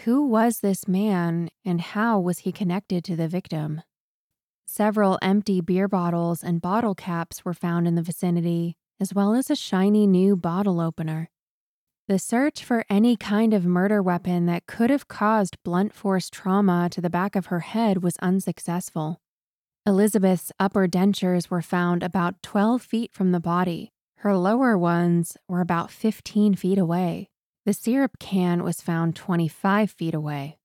Who 0.06 0.26
was 0.26 0.62
this 0.62 0.88
man 0.88 1.50
and 1.66 1.82
how 1.82 2.22
was 2.22 2.40
he 2.40 2.54
connected 2.54 3.04
to 3.04 3.18
the 3.18 3.28
victim? 3.28 3.82
Several 4.66 5.20
empty 5.22 5.60
beer 5.60 5.90
bottles 5.90 6.42
and 6.42 6.62
bottle 6.62 6.96
caps 6.96 7.44
were 7.44 7.54
found 7.54 7.86
in 7.86 7.96
the 7.96 8.02
vicinity, 8.02 8.78
as 8.98 9.14
well 9.14 9.34
as 9.34 9.50
a 9.50 9.58
shiny 9.58 10.08
new 10.08 10.38
bottle 10.38 10.80
opener. 10.80 11.30
The 12.08 12.18
search 12.18 12.64
for 12.64 12.86
any 12.90 13.18
kind 13.18 13.54
of 13.54 13.66
murder 13.66 14.02
weapon 14.02 14.46
that 14.46 14.68
could 14.68 14.90
have 14.90 15.10
caused 15.10 15.62
blunt 15.64 15.94
force 15.94 16.30
trauma 16.30 16.88
to 16.92 17.02
the 17.02 17.10
back 17.10 17.36
of 17.36 17.48
her 17.48 17.60
head 17.60 18.02
was 18.02 18.16
unsuccessful. 18.22 19.21
Elizabeth's 19.84 20.52
upper 20.60 20.88
dentures 20.88 21.50
were 21.50 21.62
found 21.62 22.04
about 22.04 22.44
12 22.44 22.84
feet 22.84 23.12
from 23.12 23.32
the 23.32 23.40
body. 23.40 23.92
Her 24.18 24.38
lower 24.38 24.78
ones 24.78 25.38
were 25.48 25.60
about 25.60 25.90
15 25.90 26.54
feet 26.54 26.78
away. 26.78 27.30
The 27.66 27.74
syrup 27.74 28.20
can 28.20 28.64
was 28.64 28.80
found 28.80 29.16
25 29.16 29.90
feet 29.90 30.14
away. 30.14 30.60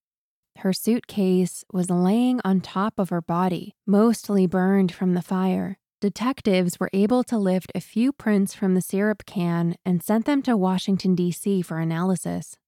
Her 0.59 0.74
suitcase 0.74 1.64
was 1.72 1.88
laying 1.88 2.40
on 2.44 2.61
top 2.61 2.98
of 2.98 3.09
her 3.09 3.22
body, 3.22 3.74
mostly 3.87 4.46
burned 4.46 4.92
from 4.92 5.14
the 5.14 5.22
fire. 5.22 5.79
Detectives 6.02 6.79
were 6.79 6.90
able 6.92 7.24
to 7.24 7.38
lift 7.38 7.72
a 7.74 7.81
few 7.81 8.12
prints 8.12 8.52
from 8.52 8.74
the 8.74 8.83
syrup 8.83 9.24
can 9.24 9.76
and 9.83 10.02
sent 10.02 10.26
them 10.26 10.42
to 10.42 10.59
Washington, 10.59 11.14
D.C. 11.14 11.62
for 11.62 11.79
analysis. 11.79 12.59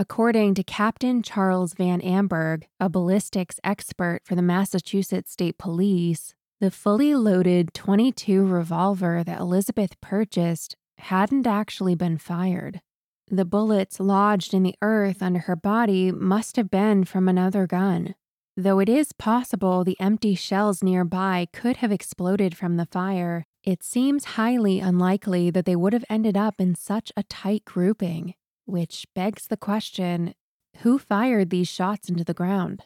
According 0.00 0.54
to 0.54 0.62
Captain 0.62 1.24
Charles 1.24 1.74
Van 1.74 2.00
Amburgh, 2.00 2.62
a 2.78 2.88
ballistics 2.88 3.58
expert 3.64 4.20
for 4.22 4.36
the 4.36 4.42
Massachusetts 4.42 5.32
State 5.32 5.58
Police, 5.58 6.36
the 6.60 6.70
fully 6.70 7.16
loaded 7.16 7.74
22 7.74 8.46
revolver 8.46 9.24
that 9.24 9.40
Elizabeth 9.40 10.00
purchased 10.00 10.76
hadn't 10.98 11.48
actually 11.48 11.96
been 11.96 12.16
fired. 12.16 12.80
The 13.26 13.44
bullets 13.44 13.98
lodged 13.98 14.54
in 14.54 14.62
the 14.62 14.76
earth 14.82 15.20
under 15.20 15.40
her 15.40 15.56
body 15.56 16.12
must 16.12 16.54
have 16.54 16.70
been 16.70 17.02
from 17.02 17.28
another 17.28 17.66
gun. 17.66 18.14
Though 18.56 18.78
it 18.78 18.88
is 18.88 19.12
possible 19.12 19.82
the 19.82 19.98
empty 19.98 20.36
shells 20.36 20.80
nearby 20.80 21.48
could 21.52 21.78
have 21.78 21.90
exploded 21.90 22.56
from 22.56 22.76
the 22.76 22.86
fire, 22.86 23.42
it 23.64 23.82
seems 23.82 24.36
highly 24.36 24.78
unlikely 24.78 25.50
that 25.50 25.64
they 25.64 25.74
would 25.74 25.92
have 25.92 26.04
ended 26.08 26.36
up 26.36 26.60
in 26.60 26.76
such 26.76 27.10
a 27.16 27.24
tight 27.24 27.64
grouping, 27.64 28.34
which 28.68 29.06
begs 29.14 29.46
the 29.46 29.56
question 29.56 30.34
who 30.82 30.98
fired 30.98 31.50
these 31.50 31.68
shots 31.68 32.08
into 32.08 32.22
the 32.22 32.34
ground? 32.34 32.84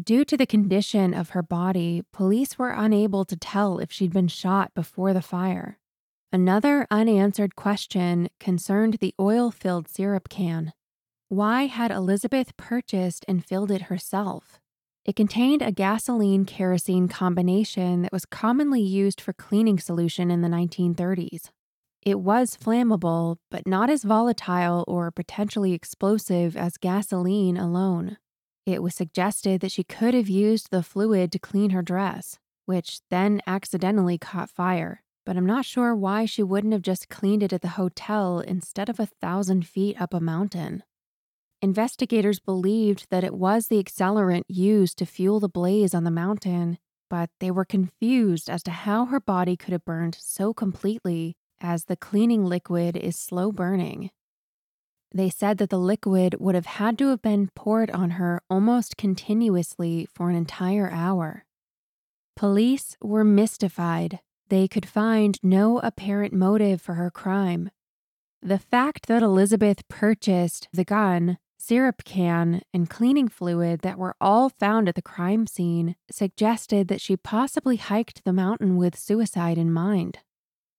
Due 0.00 0.24
to 0.24 0.36
the 0.36 0.46
condition 0.46 1.12
of 1.12 1.30
her 1.30 1.42
body, 1.42 2.02
police 2.12 2.58
were 2.58 2.70
unable 2.70 3.24
to 3.24 3.36
tell 3.36 3.78
if 3.78 3.90
she'd 3.90 4.12
been 4.12 4.28
shot 4.28 4.72
before 4.74 5.12
the 5.12 5.22
fire. 5.22 5.78
Another 6.32 6.86
unanswered 6.90 7.56
question 7.56 8.28
concerned 8.40 8.94
the 8.94 9.14
oil 9.20 9.50
filled 9.50 9.88
syrup 9.88 10.28
can. 10.28 10.72
Why 11.28 11.66
had 11.66 11.90
Elizabeth 11.90 12.56
purchased 12.56 13.24
and 13.28 13.44
filled 13.44 13.70
it 13.70 13.82
herself? 13.82 14.58
It 15.04 15.16
contained 15.16 15.62
a 15.62 15.72
gasoline 15.72 16.44
kerosene 16.44 17.08
combination 17.08 18.02
that 18.02 18.12
was 18.12 18.24
commonly 18.24 18.80
used 18.80 19.20
for 19.20 19.32
cleaning 19.32 19.78
solution 19.78 20.30
in 20.30 20.42
the 20.42 20.48
1930s. 20.48 21.50
It 22.04 22.18
was 22.18 22.56
flammable, 22.56 23.36
but 23.48 23.66
not 23.66 23.88
as 23.88 24.02
volatile 24.02 24.84
or 24.88 25.12
potentially 25.12 25.72
explosive 25.72 26.56
as 26.56 26.76
gasoline 26.76 27.56
alone. 27.56 28.16
It 28.66 28.82
was 28.82 28.94
suggested 28.94 29.60
that 29.60 29.70
she 29.70 29.84
could 29.84 30.12
have 30.12 30.28
used 30.28 30.70
the 30.70 30.82
fluid 30.82 31.30
to 31.32 31.38
clean 31.38 31.70
her 31.70 31.82
dress, 31.82 32.38
which 32.66 33.00
then 33.08 33.40
accidentally 33.46 34.18
caught 34.18 34.50
fire. 34.50 35.02
But 35.24 35.36
I'm 35.36 35.46
not 35.46 35.64
sure 35.64 35.94
why 35.94 36.24
she 36.26 36.42
wouldn't 36.42 36.72
have 36.72 36.82
just 36.82 37.08
cleaned 37.08 37.44
it 37.44 37.52
at 37.52 37.62
the 37.62 37.68
hotel 37.68 38.40
instead 38.40 38.88
of 38.88 38.98
a 38.98 39.06
thousand 39.06 39.68
feet 39.68 40.00
up 40.00 40.12
a 40.12 40.18
mountain. 40.20 40.82
Investigators 41.60 42.40
believed 42.40 43.06
that 43.10 43.22
it 43.22 43.34
was 43.34 43.68
the 43.68 43.82
accelerant 43.82 44.42
used 44.48 44.98
to 44.98 45.06
fuel 45.06 45.38
the 45.38 45.48
blaze 45.48 45.94
on 45.94 46.02
the 46.02 46.10
mountain, 46.10 46.78
but 47.08 47.30
they 47.38 47.52
were 47.52 47.64
confused 47.64 48.50
as 48.50 48.64
to 48.64 48.72
how 48.72 49.04
her 49.04 49.20
body 49.20 49.56
could 49.56 49.70
have 49.70 49.84
burned 49.84 50.16
so 50.20 50.52
completely, 50.52 51.36
as 51.62 51.84
the 51.84 51.96
cleaning 51.96 52.44
liquid 52.44 52.96
is 52.96 53.16
slow 53.16 53.52
burning. 53.52 54.10
They 55.14 55.30
said 55.30 55.58
that 55.58 55.70
the 55.70 55.78
liquid 55.78 56.36
would 56.38 56.54
have 56.54 56.66
had 56.66 56.98
to 56.98 57.08
have 57.08 57.22
been 57.22 57.50
poured 57.54 57.90
on 57.90 58.10
her 58.12 58.42
almost 58.50 58.96
continuously 58.96 60.08
for 60.12 60.30
an 60.30 60.36
entire 60.36 60.90
hour. 60.90 61.44
Police 62.34 62.96
were 63.02 63.24
mystified. 63.24 64.20
They 64.48 64.68
could 64.68 64.86
find 64.86 65.38
no 65.42 65.78
apparent 65.80 66.32
motive 66.32 66.80
for 66.80 66.94
her 66.94 67.10
crime. 67.10 67.70
The 68.40 68.58
fact 68.58 69.06
that 69.06 69.22
Elizabeth 69.22 69.86
purchased 69.88 70.68
the 70.72 70.84
gun 70.84 71.38
syrup 71.62 72.02
can, 72.04 72.60
and 72.74 72.90
cleaning 72.90 73.28
fluid 73.28 73.82
that 73.82 73.96
were 73.96 74.16
all 74.20 74.48
found 74.48 74.88
at 74.88 74.96
the 74.96 75.02
crime 75.02 75.46
scene 75.46 75.94
suggested 76.10 76.88
that 76.88 77.00
she 77.00 77.16
possibly 77.16 77.76
hiked 77.76 78.24
the 78.24 78.32
mountain 78.32 78.76
with 78.76 78.98
suicide 78.98 79.56
in 79.56 79.72
mind. 79.72 80.18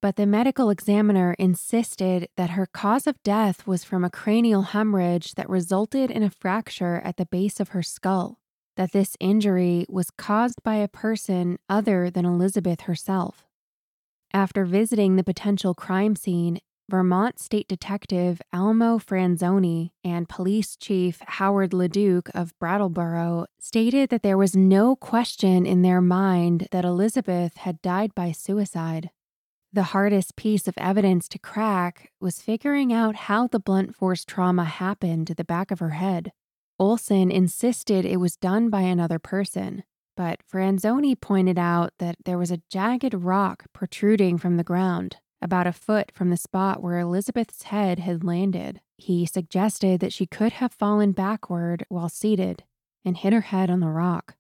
But 0.04 0.18
the 0.18 0.26
medical 0.26 0.70
examiner 0.70 1.34
insisted 1.40 2.28
that 2.36 2.50
her 2.50 2.66
cause 2.66 3.08
of 3.08 3.24
death 3.24 3.66
was 3.66 3.86
from 3.86 4.04
a 4.04 4.10
cranial 4.10 4.64
hemorrhage 4.64 5.36
that 5.36 5.50
resulted 5.50 6.12
in 6.12 6.24
a 6.24 6.30
fracture 6.30 7.02
at 7.06 7.16
the 7.16 7.26
base 7.26 7.62
of 7.62 7.70
her 7.70 7.82
skull, 7.82 8.38
that 8.76 8.92
this 8.92 9.16
injury 9.22 9.86
was 9.88 10.12
caused 10.12 10.62
by 10.62 10.76
a 10.76 10.90
person 10.90 11.58
other 11.70 12.10
than 12.10 12.26
Elizabeth 12.26 12.82
herself. 12.82 13.46
After 14.34 14.66
visiting 14.66 15.16
the 15.16 15.24
potential 15.24 15.74
crime 15.74 16.18
scene 16.18 16.60
Vermont 16.90 17.40
State 17.40 17.70
Detective 17.70 18.42
Almo 18.52 18.98
Franzoni 18.98 19.92
and 20.04 20.28
Police 20.28 20.76
Chief 20.76 21.22
Howard 21.28 21.72
LeDuc 21.72 22.30
of 22.36 22.52
Brattleboro 22.60 23.46
stated 23.58 24.10
that 24.10 24.22
there 24.22 24.38
was 24.38 24.54
no 24.54 24.98
question 24.98 25.66
in 25.66 25.82
their 25.82 26.02
mind 26.02 26.68
that 26.72 26.84
Elizabeth 26.84 27.56
had 27.56 27.82
died 27.82 28.14
by 28.14 28.34
suicide. 28.34 29.10
The 29.76 29.84
hardest 29.86 30.36
piece 30.36 30.68
of 30.68 30.76
evidence 30.78 31.28
to 31.30 31.40
crack 31.40 32.12
was 32.22 32.44
figuring 32.44 32.94
out 32.94 33.16
how 33.16 33.48
the 33.48 33.60
blunt 33.60 33.96
force 33.96 34.24
trauma 34.24 34.66
happened 34.66 35.26
to 35.26 35.34
the 35.34 35.44
back 35.44 35.72
of 35.72 35.80
her 35.80 35.92
head. 35.92 36.32
Olson 36.78 37.32
insisted 37.32 38.06
it 38.06 38.18
was 38.18 38.36
done 38.36 38.70
by 38.70 38.82
another 38.82 39.18
person, 39.18 39.84
but 40.16 40.42
Franzoni 40.48 41.20
pointed 41.20 41.58
out 41.58 41.92
that 41.98 42.18
there 42.24 42.38
was 42.38 42.52
a 42.52 42.62
jagged 42.70 43.16
rock 43.16 43.66
protruding 43.74 44.38
from 44.38 44.58
the 44.58 44.64
ground 44.64 45.18
about 45.42 45.66
a 45.66 45.74
foot 45.74 46.12
from 46.14 46.30
the 46.30 46.38
spot 46.38 46.84
where 46.84 47.00
Elizabeth's 47.00 47.64
head 47.64 47.98
had 47.98 48.24
landed. 48.24 48.80
He 48.98 49.26
suggested 49.26 50.02
that 50.02 50.14
she 50.14 50.28
could 50.28 50.54
have 50.54 50.72
fallen 50.72 51.14
backward 51.14 51.84
while 51.90 52.10
seated 52.10 52.64
and 53.04 53.18
hit 53.18 53.34
her 53.34 53.42
head 53.42 53.72
on 53.72 53.80
the 53.80 53.90
rock. 53.90 54.36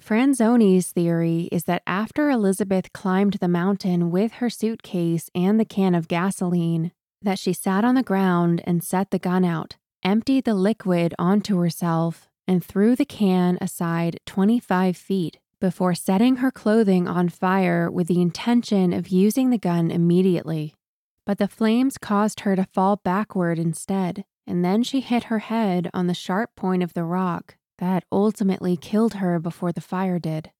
Franzoni's 0.00 0.92
theory 0.92 1.48
is 1.52 1.64
that 1.64 1.82
after 1.86 2.30
Elizabeth 2.30 2.92
climbed 2.92 3.34
the 3.34 3.48
mountain 3.48 4.10
with 4.10 4.34
her 4.34 4.48
suitcase 4.48 5.30
and 5.34 5.60
the 5.60 5.64
can 5.64 5.94
of 5.94 6.08
gasoline, 6.08 6.92
that 7.22 7.38
she 7.38 7.52
sat 7.52 7.84
on 7.84 7.94
the 7.94 8.02
ground 8.02 8.62
and 8.64 8.82
set 8.82 9.10
the 9.10 9.18
gun 9.18 9.44
out, 9.44 9.76
emptied 10.02 10.44
the 10.44 10.54
liquid 10.54 11.14
onto 11.18 11.58
herself, 11.58 12.28
and 12.48 12.64
threw 12.64 12.96
the 12.96 13.04
can 13.04 13.58
aside 13.60 14.18
25 14.26 14.96
feet 14.96 15.38
before 15.60 15.94
setting 15.94 16.36
her 16.36 16.50
clothing 16.50 17.06
on 17.06 17.28
fire 17.28 17.90
with 17.90 18.06
the 18.06 18.22
intention 18.22 18.92
of 18.94 19.08
using 19.08 19.50
the 19.50 19.58
gun 19.58 19.90
immediately. 19.90 20.74
But 21.26 21.36
the 21.36 21.48
flames 21.48 21.98
caused 21.98 22.40
her 22.40 22.56
to 22.56 22.64
fall 22.64 22.96
backward 22.96 23.58
instead, 23.58 24.24
and 24.46 24.64
then 24.64 24.82
she 24.82 25.00
hit 25.00 25.24
her 25.24 25.40
head 25.40 25.90
on 25.92 26.06
the 26.06 26.14
sharp 26.14 26.56
point 26.56 26.82
of 26.82 26.94
the 26.94 27.04
rock 27.04 27.56
that 27.80 28.04
ultimately 28.12 28.76
killed 28.76 29.14
her 29.14 29.40
before 29.40 29.72
the 29.72 29.80
fire 29.80 30.18
did. 30.18 30.52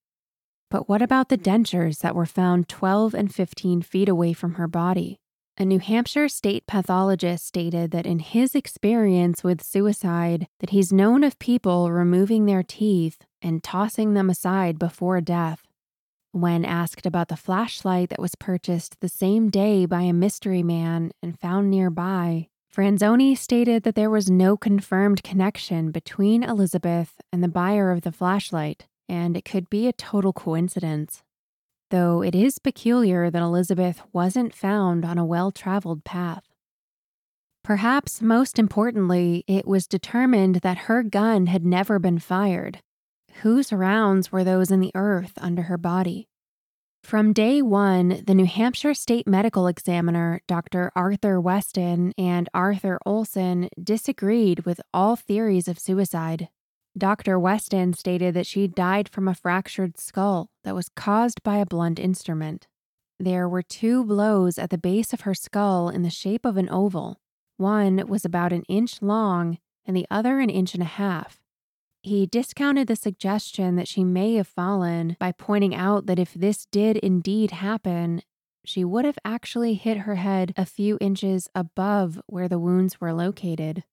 But 0.70 0.88
what 0.88 1.02
about 1.02 1.28
the 1.28 1.38
dentures 1.38 1.98
that 2.00 2.14
were 2.14 2.26
found 2.26 2.68
12 2.68 3.14
and 3.14 3.35
15 3.35 3.83
feet 3.83 4.09
away 4.09 4.33
from 4.33 4.54
her 4.54 4.68
body? 4.68 5.20
A 5.59 5.64
New 5.64 5.78
Hampshire 5.78 6.28
state 6.28 6.66
pathologist 6.66 7.46
stated 7.46 7.90
that 7.90 8.06
in 8.06 8.20
his 8.20 8.54
experience 8.54 9.44
with 9.44 9.62
suicide 9.62 10.46
that 10.61 10.70
he's 10.70 10.92
known 10.92 11.22
of 11.22 11.38
people 11.38 11.90
removing 11.90 12.46
their 12.46 12.62
teeth 12.62 13.26
and 13.42 13.62
tossing 13.62 14.14
them 14.14 14.30
aside 14.30 14.78
before 14.78 15.20
death. 15.20 15.66
When 16.33 16.64
asked 16.64 17.04
about 17.04 17.28
the 17.28 17.37
flashlight 17.37 18.11
that 18.11 18.20
was 18.20 18.37
purchased 18.37 19.00
the 19.00 19.09
same 19.09 19.50
day 19.50 19.85
by 19.85 20.02
a 20.02 20.12
mystery 20.12 20.62
man 20.62 21.11
and 21.22 21.38
found 21.38 21.70
nearby, 21.70 22.49
Franzoni 22.74 23.37
stated 23.37 23.83
that 23.83 23.96
there 23.96 24.11
was 24.11 24.30
no 24.30 24.56
confirmed 24.56 25.24
connection 25.24 25.90
between 25.90 26.44
Elizabeth 26.44 27.20
and 27.33 27.42
the 27.42 27.48
buyer 27.48 27.90
of 27.90 28.02
the 28.02 28.12
flashlight, 28.12 28.87
and 29.09 29.37
it 29.37 29.44
could 29.44 29.68
be 29.68 29.88
a 29.88 29.92
total 29.92 30.33
coincidence. 30.33 31.24
Though 31.90 32.22
it 32.22 32.37
is 32.37 32.61
peculiar 32.61 33.28
that 33.28 33.42
Elizabeth 33.42 34.02
wasn't 34.12 34.54
found 34.54 35.04
on 35.04 35.18
a 35.18 35.24
well 35.24 35.50
traveled 35.50 36.04
path. 36.04 36.44
Perhaps 37.64 38.22
most 38.22 38.56
importantly, 38.56 39.44
it 39.48 39.66
was 39.66 39.88
determined 39.88 40.56
that 40.56 40.87
her 40.87 41.02
gun 41.02 41.46
had 41.46 41.66
never 41.66 41.98
been 41.98 42.20
fired. 42.20 42.78
Whose 43.42 43.72
rounds 43.72 44.30
were 44.30 44.44
those 44.44 44.70
in 44.70 44.78
the 44.78 44.92
earth 44.94 45.33
under 45.38 45.62
her 45.62 45.76
body? 45.76 46.29
From 47.02 47.32
day 47.32 47.60
one, 47.60 48.22
the 48.26 48.34
New 48.34 48.44
Hampshire 48.44 48.94
State 48.94 49.26
Medical 49.26 49.66
Examiner, 49.66 50.42
Dr. 50.46 50.92
Arthur 50.94 51.40
Weston, 51.40 52.12
and 52.16 52.48
Arthur 52.54 53.00
Olson 53.04 53.68
disagreed 53.82 54.60
with 54.60 54.80
all 54.94 55.16
theories 55.16 55.66
of 55.66 55.78
suicide. 55.78 56.48
Dr. 56.96 57.38
Weston 57.38 57.94
stated 57.94 58.34
that 58.34 58.46
she 58.46 58.68
died 58.68 59.08
from 59.08 59.26
a 59.26 59.34
fractured 59.34 59.98
skull 59.98 60.50
that 60.62 60.74
was 60.74 60.90
caused 60.94 61.42
by 61.42 61.56
a 61.56 61.66
blunt 61.66 61.98
instrument. 61.98 62.68
There 63.18 63.48
were 63.48 63.62
two 63.62 64.04
blows 64.04 64.58
at 64.58 64.70
the 64.70 64.78
base 64.78 65.12
of 65.12 65.22
her 65.22 65.34
skull 65.34 65.88
in 65.88 66.02
the 66.02 66.10
shape 66.10 66.44
of 66.44 66.56
an 66.56 66.68
oval. 66.68 67.20
One 67.56 68.06
was 68.06 68.24
about 68.24 68.52
an 68.52 68.62
inch 68.68 69.02
long 69.02 69.58
and 69.84 69.96
the 69.96 70.06
other 70.10 70.38
an 70.38 70.50
inch 70.50 70.74
and 70.74 70.82
a 70.82 70.86
half. 70.86 71.39
He 72.02 72.26
discounted 72.26 72.88
the 72.88 72.96
suggestion 72.96 73.76
that 73.76 73.88
she 73.88 74.04
may 74.04 74.34
have 74.34 74.48
fallen 74.48 75.16
by 75.20 75.32
pointing 75.32 75.74
out 75.74 76.06
that 76.06 76.18
if 76.18 76.32
this 76.32 76.66
did 76.66 76.96
indeed 76.96 77.50
happen, 77.50 78.22
she 78.64 78.84
would 78.84 79.04
have 79.04 79.18
actually 79.24 79.74
hit 79.74 79.98
her 79.98 80.14
head 80.14 80.54
a 80.56 80.64
few 80.64 80.96
inches 81.00 81.48
above 81.54 82.20
where 82.26 82.48
the 82.48 82.58
wounds 82.58 83.00
were 83.00 83.12
located. 83.12 83.84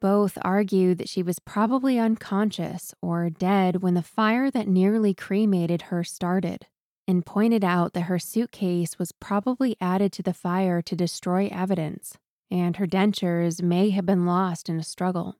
Both 0.00 0.38
argued 0.42 0.98
that 0.98 1.08
she 1.08 1.22
was 1.22 1.38
probably 1.38 1.98
unconscious 1.98 2.94
or 3.02 3.30
dead 3.30 3.82
when 3.82 3.94
the 3.94 4.02
fire 4.02 4.50
that 4.50 4.66
nearly 4.66 5.14
cremated 5.14 5.82
her 5.82 6.02
started, 6.02 6.66
and 7.06 7.26
pointed 7.26 7.62
out 7.62 7.92
that 7.92 8.02
her 8.02 8.18
suitcase 8.18 8.98
was 8.98 9.12
probably 9.12 9.76
added 9.80 10.12
to 10.12 10.22
the 10.22 10.34
fire 10.34 10.82
to 10.82 10.96
destroy 10.96 11.48
evidence, 11.52 12.16
and 12.50 12.78
her 12.78 12.86
dentures 12.86 13.62
may 13.62 13.90
have 13.90 14.06
been 14.06 14.26
lost 14.26 14.68
in 14.68 14.78
a 14.78 14.82
struggle. 14.82 15.36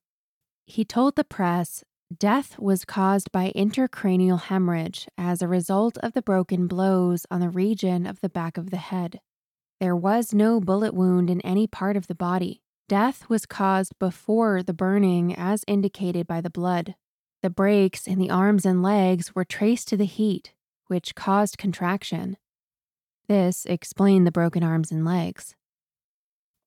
He 0.73 0.87
told 0.87 1.17
the 1.17 1.25
press 1.25 1.85
death 2.19 2.59
was 2.59 2.87
caused 2.87 3.31
by 3.31 3.53
intracranial 3.55 4.41
hemorrhage 4.41 5.07
as 5.19 5.43
a 5.43 5.47
result 5.47 5.99
of 5.99 6.15
the 6.15 6.23
broken 6.23 6.67
blows 6.67 7.27
on 7.31 7.41
the 7.41 7.51
region 7.51 8.07
of 8.07 8.23
the 8.23 8.31
back 8.31 8.57
of 8.57 8.71
the 8.71 8.79
head. 8.79 9.21
There 9.81 9.95
was 9.95 10.33
no 10.33 10.63
bullet 10.63 10.95
wound 10.95 11.29
in 11.29 11.43
any 11.43 11.67
part 11.67 11.95
of 11.95 12.07
the 12.07 12.15
body. 12.15 12.63
Death 12.89 13.29
was 13.29 13.45
caused 13.45 13.99
before 13.99 14.63
the 14.63 14.73
burning, 14.73 15.37
as 15.37 15.63
indicated 15.69 16.27
by 16.27 16.41
the 16.41 16.49
blood. 16.49 16.95
The 17.43 17.51
breaks 17.51 18.07
in 18.07 18.19
the 18.19 18.31
arms 18.31 18.65
and 18.65 18.83
legs 18.83 19.35
were 19.35 19.45
traced 19.45 19.89
to 19.89 19.99
the 19.99 20.07
heat, 20.07 20.55
which 20.87 21.15
caused 21.15 21.59
contraction. 21.59 22.39
This 23.29 23.67
explained 23.67 24.27
the 24.27 24.33
broken 24.33 24.63
arms 24.63 24.91
and 24.91 25.05
legs. 25.05 25.55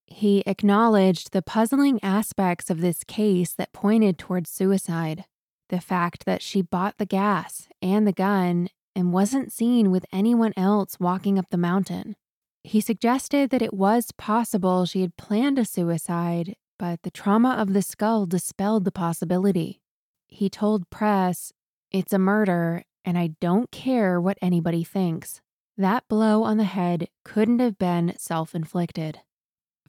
He 0.07 0.43
acknowledged 0.45 1.31
the 1.31 1.41
puzzling 1.41 1.99
aspects 2.03 2.69
of 2.69 2.81
this 2.81 3.03
case 3.03 3.53
that 3.53 3.73
pointed 3.73 4.17
towards 4.17 4.49
suicide. 4.49 5.25
The 5.69 5.81
fact 5.81 6.25
that 6.25 6.41
she 6.41 6.61
bought 6.61 6.97
the 6.97 7.05
gas 7.05 7.67
and 7.81 8.07
the 8.07 8.13
gun 8.13 8.69
and 8.95 9.11
wasn't 9.11 9.51
seen 9.51 9.91
with 9.91 10.05
anyone 10.11 10.53
else 10.55 10.99
walking 10.99 11.37
up 11.39 11.49
the 11.49 11.57
mountain. 11.57 12.15
He 12.63 12.81
suggested 12.81 13.49
that 13.49 13.61
it 13.61 13.73
was 13.73 14.11
possible 14.11 14.85
she 14.85 15.01
had 15.01 15.17
planned 15.17 15.59
a 15.59 15.65
suicide, 15.65 16.55
but 16.79 17.03
the 17.03 17.11
trauma 17.11 17.51
of 17.51 17.73
the 17.73 17.81
skull 17.81 18.25
dispelled 18.25 18.85
the 18.85 18.91
possibility. 18.91 19.81
He 20.27 20.49
told 20.49 20.89
press, 20.89 21.51
It's 21.91 22.13
a 22.13 22.19
murder, 22.19 22.83
and 23.03 23.17
I 23.17 23.35
don't 23.39 23.71
care 23.71 24.19
what 24.19 24.37
anybody 24.41 24.83
thinks. 24.83 25.41
That 25.77 26.07
blow 26.07 26.43
on 26.43 26.57
the 26.57 26.63
head 26.63 27.09
couldn't 27.23 27.59
have 27.59 27.77
been 27.77 28.15
self 28.17 28.55
inflicted. 28.55 29.19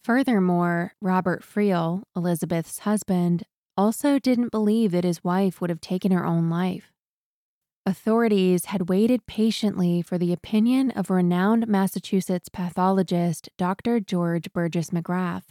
Furthermore, 0.07 0.92
Robert 1.03 1.42
Friel, 1.42 2.05
Elizabeth's 2.14 2.79
husband, 2.79 3.42
also 3.77 4.21
didn't 4.21 4.53
believe 4.53 4.92
that 4.92 5.03
his 5.03 5.25
wife 5.25 5.61
would 5.61 5.69
have 5.69 5.81
taken 5.81 6.12
her 6.12 6.25
own 6.25 6.49
life. 6.49 6.92
Authorities 7.85 8.66
had 8.66 8.88
waited 8.88 9.27
patiently 9.27 10.03
for 10.03 10.16
the 10.16 10.33
opinion 10.33 10.92
of 10.92 11.11
renowned 11.11 11.66
Massachusetts 11.66 12.49
pathologist 12.49 13.49
Dr. 13.59 13.99
George 13.99 14.53
Burgess 14.53 14.90
McGrath. 14.90 15.47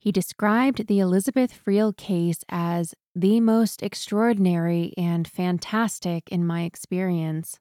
He 0.00 0.10
described 0.10 0.88
the 0.88 0.98
Elizabeth 0.98 1.52
Friel 1.54 1.96
case 1.96 2.44
as 2.48 2.96
the 3.14 3.38
most 3.38 3.84
extraordinary 3.84 4.94
and 4.98 5.28
fantastic 5.28 6.28
in 6.28 6.44
my 6.44 6.62
experience. 6.62 7.60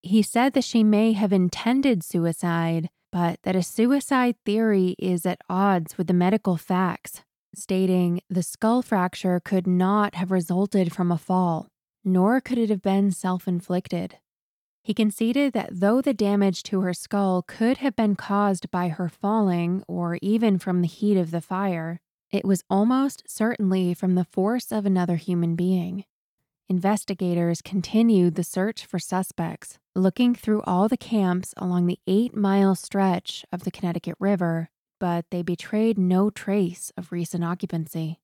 He 0.00 0.22
said 0.22 0.54
that 0.54 0.64
she 0.64 0.82
may 0.82 1.12
have 1.12 1.30
intended 1.30 2.02
suicide, 2.02 2.88
but 3.14 3.38
that 3.44 3.54
a 3.54 3.62
suicide 3.62 4.34
theory 4.44 4.96
is 4.98 5.24
at 5.24 5.40
odds 5.48 5.96
with 5.96 6.08
the 6.08 6.12
medical 6.12 6.56
facts, 6.56 7.22
stating 7.54 8.20
the 8.28 8.42
skull 8.42 8.82
fracture 8.82 9.38
could 9.38 9.68
not 9.68 10.16
have 10.16 10.32
resulted 10.32 10.92
from 10.92 11.12
a 11.12 11.16
fall, 11.16 11.68
nor 12.04 12.40
could 12.40 12.58
it 12.58 12.70
have 12.70 12.82
been 12.82 13.12
self 13.12 13.46
inflicted. 13.46 14.18
He 14.82 14.92
conceded 14.92 15.52
that 15.52 15.68
though 15.70 16.00
the 16.00 16.12
damage 16.12 16.64
to 16.64 16.80
her 16.80 16.92
skull 16.92 17.42
could 17.46 17.76
have 17.76 17.94
been 17.94 18.16
caused 18.16 18.68
by 18.72 18.88
her 18.88 19.08
falling 19.08 19.84
or 19.86 20.18
even 20.20 20.58
from 20.58 20.82
the 20.82 20.88
heat 20.88 21.16
of 21.16 21.30
the 21.30 21.40
fire, 21.40 22.00
it 22.32 22.44
was 22.44 22.64
almost 22.68 23.22
certainly 23.28 23.94
from 23.94 24.16
the 24.16 24.24
force 24.24 24.72
of 24.72 24.84
another 24.84 25.14
human 25.14 25.54
being. 25.54 26.04
Investigators 26.68 27.62
continued 27.62 28.34
the 28.34 28.42
search 28.42 28.84
for 28.84 28.98
suspects, 28.98 29.78
looking 29.94 30.34
through 30.34 30.62
all 30.62 30.88
the 30.88 30.96
camps 30.96 31.54
along 31.56 31.86
the 31.86 32.00
eight 32.06 32.34
mile 32.34 32.74
stretch 32.74 33.44
of 33.52 33.64
the 33.64 33.70
Connecticut 33.70 34.16
River, 34.18 34.68
but 34.98 35.24
they 35.30 35.42
betrayed 35.42 35.98
no 35.98 36.30
trace 36.30 36.90
of 36.96 37.12
recent 37.12 37.44
occupancy. 37.44 38.18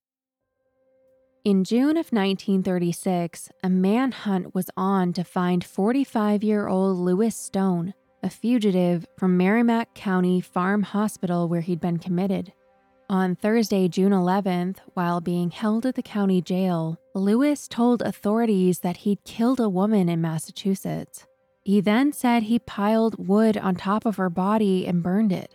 In 1.44 1.64
June 1.64 1.96
of 1.96 2.12
1936, 2.12 3.50
a 3.62 3.70
manhunt 3.70 4.54
was 4.54 4.68
on 4.76 5.12
to 5.14 5.24
find 5.24 5.64
45 5.64 6.42
year 6.42 6.68
old 6.68 6.98
Louis 6.98 7.34
Stone, 7.34 7.94
a 8.22 8.28
fugitive 8.28 9.06
from 9.16 9.36
Merrimack 9.36 9.94
County 9.94 10.40
Farm 10.40 10.82
Hospital 10.82 11.48
where 11.48 11.62
he'd 11.62 11.80
been 11.80 11.98
committed. 11.98 12.52
On 13.08 13.34
Thursday, 13.34 13.88
June 13.88 14.12
11th, 14.12 14.76
while 14.94 15.20
being 15.20 15.50
held 15.50 15.86
at 15.86 15.94
the 15.94 16.02
county 16.02 16.42
jail, 16.42 16.98
Louis 17.14 17.66
told 17.66 18.02
authorities 18.02 18.80
that 18.80 18.98
he'd 18.98 19.24
killed 19.24 19.60
a 19.60 19.68
woman 19.68 20.08
in 20.08 20.20
Massachusetts. 20.20 21.26
He 21.70 21.80
then 21.80 22.12
said 22.12 22.42
he 22.42 22.58
piled 22.58 23.28
wood 23.28 23.56
on 23.56 23.76
top 23.76 24.04
of 24.04 24.16
her 24.16 24.28
body 24.28 24.88
and 24.88 25.04
burned 25.04 25.30
it. 25.30 25.54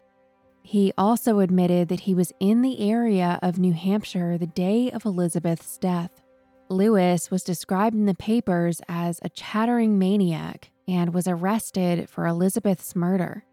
He 0.64 0.94
also 0.98 1.40
admitted 1.40 1.90
that 1.90 2.00
he 2.00 2.16
was 2.16 2.32
in 2.40 2.62
the 2.62 2.90
area 2.90 3.38
of 3.42 3.60
New 3.60 3.74
Hampshire 3.74 4.38
the 4.38 4.48
day 4.48 4.90
of 4.92 5.04
Elizabeth's 5.04 5.78
death. 5.78 6.22
Louis 6.70 7.30
was 7.30 7.44
described 7.44 7.98
in 7.98 8.06
the 8.06 8.16
papers 8.16 8.80
as 8.88 9.20
a 9.24 9.30
chattering 9.30 10.00
maniac 10.00 10.72
and 10.88 11.14
was 11.14 11.28
arrested 11.28 12.10
for 12.10 12.26
Elizabeth's 12.26 12.96
murder. 12.96 13.44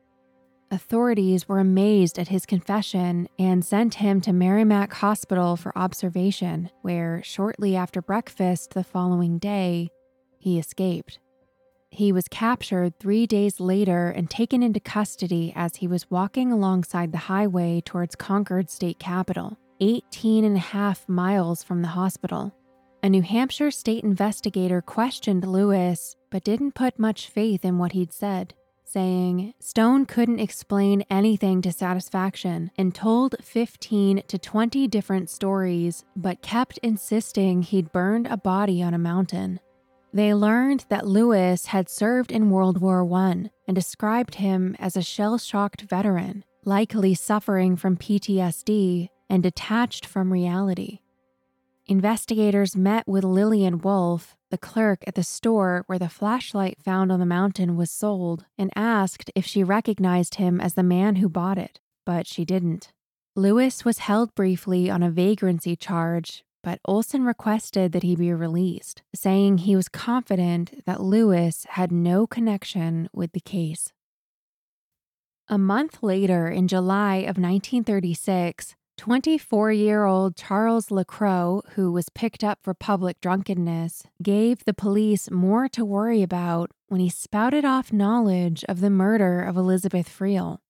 authorities 0.70 1.48
were 1.48 1.58
amazed 1.58 2.16
at 2.16 2.28
his 2.28 2.46
confession 2.46 3.28
and 3.40 3.64
sent 3.64 3.94
him 3.94 4.20
to 4.20 4.32
Merrimack 4.32 4.92
Hospital 4.92 5.56
for 5.56 5.76
observation, 5.76 6.70
where 6.82 7.24
shortly 7.24 7.74
after 7.74 8.00
breakfast 8.00 8.74
the 8.74 8.84
following 8.84 9.38
day, 9.38 9.90
he 10.38 10.60
escaped. 10.60 11.18
He 11.94 12.10
was 12.10 12.26
captured 12.26 12.98
three 12.98 13.26
days 13.26 13.60
later 13.60 14.08
and 14.08 14.30
taken 14.30 14.62
into 14.62 14.80
custody 14.80 15.52
as 15.54 15.76
he 15.76 15.86
was 15.86 16.10
walking 16.10 16.50
alongside 16.50 17.12
the 17.12 17.28
highway 17.28 17.82
towards 17.84 18.16
Concord 18.16 18.70
State 18.70 18.98
Capitol, 18.98 19.58
18 19.78 20.42
and 20.42 20.56
a 20.56 20.60
half 20.60 21.06
miles 21.06 21.62
from 21.62 21.82
the 21.82 21.88
hospital. 21.88 22.54
A 23.02 23.10
New 23.10 23.20
Hampshire 23.20 23.70
state 23.70 24.04
investigator 24.04 24.80
questioned 24.80 25.46
Louis, 25.46 26.16
but 26.30 26.44
didn't 26.44 26.74
put 26.74 26.98
much 26.98 27.28
faith 27.28 27.62
in 27.62 27.76
what 27.76 27.92
he'd 27.92 28.14
said, 28.14 28.54
saying 28.84 29.52
Stone 29.60 30.06
couldn't 30.06 30.40
explain 30.40 31.04
anything 31.10 31.60
to 31.60 31.72
satisfaction 31.72 32.70
and 32.78 32.94
told 32.94 33.36
15 33.42 34.22
to 34.28 34.38
20 34.38 34.88
different 34.88 35.28
stories, 35.28 36.06
but 36.16 36.40
kept 36.40 36.78
insisting 36.78 37.60
he'd 37.60 37.92
burned 37.92 38.28
a 38.28 38.38
body 38.38 38.82
on 38.82 38.94
a 38.94 38.98
mountain. 38.98 39.60
They 40.14 40.34
learned 40.34 40.84
that 40.90 41.06
Louis 41.06 41.64
had 41.66 41.88
served 41.88 42.30
in 42.30 42.50
World 42.50 42.82
War 42.82 43.10
I 43.14 43.50
and 43.66 43.74
described 43.74 44.34
him 44.34 44.76
as 44.78 44.94
a 44.94 45.02
shell 45.02 45.38
shocked 45.38 45.82
veteran, 45.82 46.44
likely 46.64 47.14
suffering 47.14 47.76
from 47.76 47.96
PTSD 47.96 49.08
and 49.30 49.42
detached 49.42 50.04
from 50.04 50.30
reality. 50.32 50.98
Investigators 51.86 52.76
met 52.76 53.08
with 53.08 53.24
Lillian 53.24 53.78
Wolf, 53.78 54.36
the 54.50 54.58
clerk 54.58 55.02
at 55.06 55.14
the 55.14 55.24
store 55.24 55.84
where 55.86 55.98
the 55.98 56.10
flashlight 56.10 56.78
found 56.82 57.10
on 57.10 57.18
the 57.18 57.26
mountain 57.26 57.76
was 57.76 57.90
sold, 57.90 58.44
and 58.58 58.70
asked 58.76 59.30
if 59.34 59.46
she 59.46 59.64
recognized 59.64 60.34
him 60.34 60.60
as 60.60 60.74
the 60.74 60.82
man 60.82 61.16
who 61.16 61.28
bought 61.28 61.58
it, 61.58 61.80
but 62.04 62.26
she 62.26 62.44
didn't. 62.44 62.92
Louis 63.34 63.82
was 63.82 63.98
held 63.98 64.34
briefly 64.34 64.90
on 64.90 65.02
a 65.02 65.10
vagrancy 65.10 65.74
charge, 65.74 66.44
but 66.62 66.80
Olson 66.84 67.24
requested 67.24 67.92
that 67.92 68.02
he 68.02 68.16
be 68.16 68.32
released, 68.32 69.02
saying 69.14 69.58
he 69.58 69.76
was 69.76 69.88
confident 69.88 70.84
that 70.86 71.00
Louis 71.00 71.66
had 71.70 71.90
no 71.90 72.26
connection 72.26 73.08
with 73.12 73.32
the 73.32 73.40
case. 73.40 73.92
A 75.48 75.58
month 75.58 76.02
later, 76.02 76.48
in 76.48 76.68
July 76.68 77.16
of 77.16 77.36
1936, 77.36 78.76
24 78.96 79.72
year 79.72 80.04
old 80.04 80.36
Charles 80.36 80.88
LeCrow, 80.88 81.62
who 81.72 81.90
was 81.90 82.08
picked 82.08 82.44
up 82.44 82.60
for 82.62 82.72
public 82.72 83.20
drunkenness, 83.20 84.04
gave 84.22 84.64
the 84.64 84.74
police 84.74 85.30
more 85.30 85.68
to 85.68 85.84
worry 85.84 86.22
about 86.22 86.70
when 86.88 87.00
he 87.00 87.10
spouted 87.10 87.64
off 87.64 87.92
knowledge 87.92 88.64
of 88.68 88.80
the 88.80 88.90
murder 88.90 89.42
of 89.42 89.56
Elizabeth 89.56 90.08
Friel. 90.08 90.61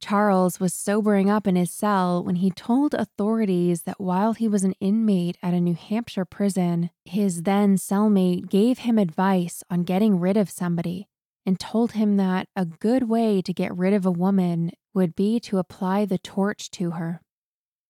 Charles 0.00 0.60
was 0.60 0.74
sobering 0.74 1.30
up 1.30 1.46
in 1.46 1.56
his 1.56 1.70
cell 1.70 2.22
when 2.22 2.36
he 2.36 2.50
told 2.50 2.94
authorities 2.94 3.82
that 3.82 4.00
while 4.00 4.34
he 4.34 4.46
was 4.46 4.62
an 4.62 4.74
inmate 4.80 5.38
at 5.42 5.54
a 5.54 5.60
New 5.60 5.74
Hampshire 5.74 6.24
prison, 6.24 6.90
his 7.04 7.42
then 7.42 7.76
cellmate 7.76 8.48
gave 8.48 8.80
him 8.80 8.98
advice 8.98 9.62
on 9.70 9.84
getting 9.84 10.20
rid 10.20 10.36
of 10.36 10.50
somebody 10.50 11.08
and 11.46 11.58
told 11.58 11.92
him 11.92 12.16
that 12.16 12.48
a 12.54 12.66
good 12.66 13.08
way 13.08 13.40
to 13.40 13.54
get 13.54 13.76
rid 13.76 13.94
of 13.94 14.04
a 14.04 14.10
woman 14.10 14.72
would 14.92 15.14
be 15.14 15.38
to 15.40 15.58
apply 15.58 16.04
the 16.04 16.18
torch 16.18 16.70
to 16.72 16.92
her. 16.92 17.22